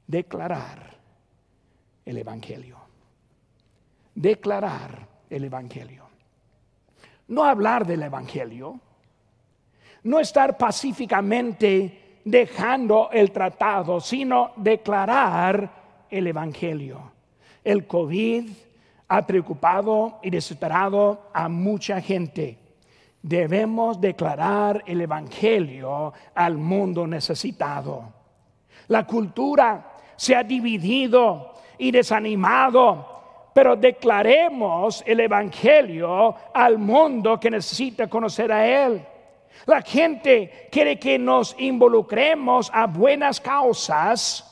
Declarar 0.06 0.96
el 2.04 2.16
Evangelio. 2.16 2.78
Declarar 4.14 5.06
el 5.28 5.44
Evangelio. 5.44 6.08
No 7.28 7.44
hablar 7.44 7.86
del 7.86 8.02
Evangelio, 8.02 8.80
no 10.04 10.20
estar 10.20 10.56
pacíficamente 10.56 12.20
dejando 12.24 13.10
el 13.12 13.30
tratado, 13.30 14.00
sino 14.00 14.52
declarar 14.56 15.70
el 16.10 16.26
Evangelio. 16.26 17.12
El 17.64 17.86
COVID 17.86 18.50
ha 19.08 19.26
preocupado 19.26 20.18
y 20.22 20.30
desesperado 20.30 21.28
a 21.32 21.48
mucha 21.48 22.00
gente. 22.00 22.58
Debemos 23.22 24.00
declarar 24.00 24.82
el 24.86 25.00
Evangelio 25.00 26.12
al 26.34 26.56
mundo 26.56 27.06
necesitado. 27.06 28.04
La 28.88 29.06
cultura 29.06 29.96
se 30.16 30.36
ha 30.36 30.42
dividido 30.42 31.54
y 31.78 31.90
desanimado, 31.90 33.50
pero 33.54 33.76
declaremos 33.76 35.02
el 35.06 35.20
Evangelio 35.20 36.34
al 36.54 36.78
mundo 36.78 37.40
que 37.40 37.50
necesita 37.50 38.06
conocer 38.08 38.52
a 38.52 38.66
Él. 38.66 39.02
La 39.66 39.82
gente 39.82 40.68
quiere 40.70 40.98
que 40.98 41.18
nos 41.18 41.54
involucremos 41.58 42.70
a 42.72 42.86
buenas 42.86 43.40
causas, 43.40 44.44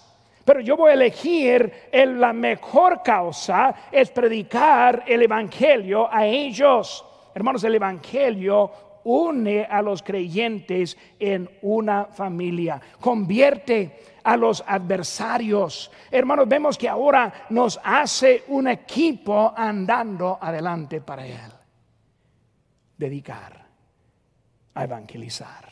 pero 0.45 0.61
yo 0.61 0.77
voy 0.77 0.91
a 0.91 0.95
elegir 0.95 1.89
la 1.93 2.33
mejor 2.33 3.03
causa 3.03 3.75
es 3.91 4.11
predicar 4.11 5.05
el 5.07 5.23
Evangelio 5.23 6.09
a 6.13 6.25
ellos. 6.25 7.05
Hermanos, 7.35 7.65
el 7.65 7.75
Evangelio 7.75 8.71
une 9.05 9.65
a 9.65 9.83
los 9.83 10.03
creyentes 10.03 10.97
en 11.19 11.49
una 11.63 12.07
familia, 12.07 12.81
convierte 13.01 14.01
a 14.23 14.37
los 14.37 14.63
adversarios. 14.67 15.91
Hermanos, 16.11 16.49
vemos 16.49 16.77
que 16.77 16.89
ahora 16.89 17.47
nos 17.51 17.81
hace 17.83 18.45
un 18.49 18.69
equipo 18.69 19.53
andando 19.57 20.39
adelante 20.41 21.01
para 21.01 21.27
Él. 21.27 21.53
Dedicar 22.97 23.66
a 24.77 24.85
evangelizar. 24.85 25.66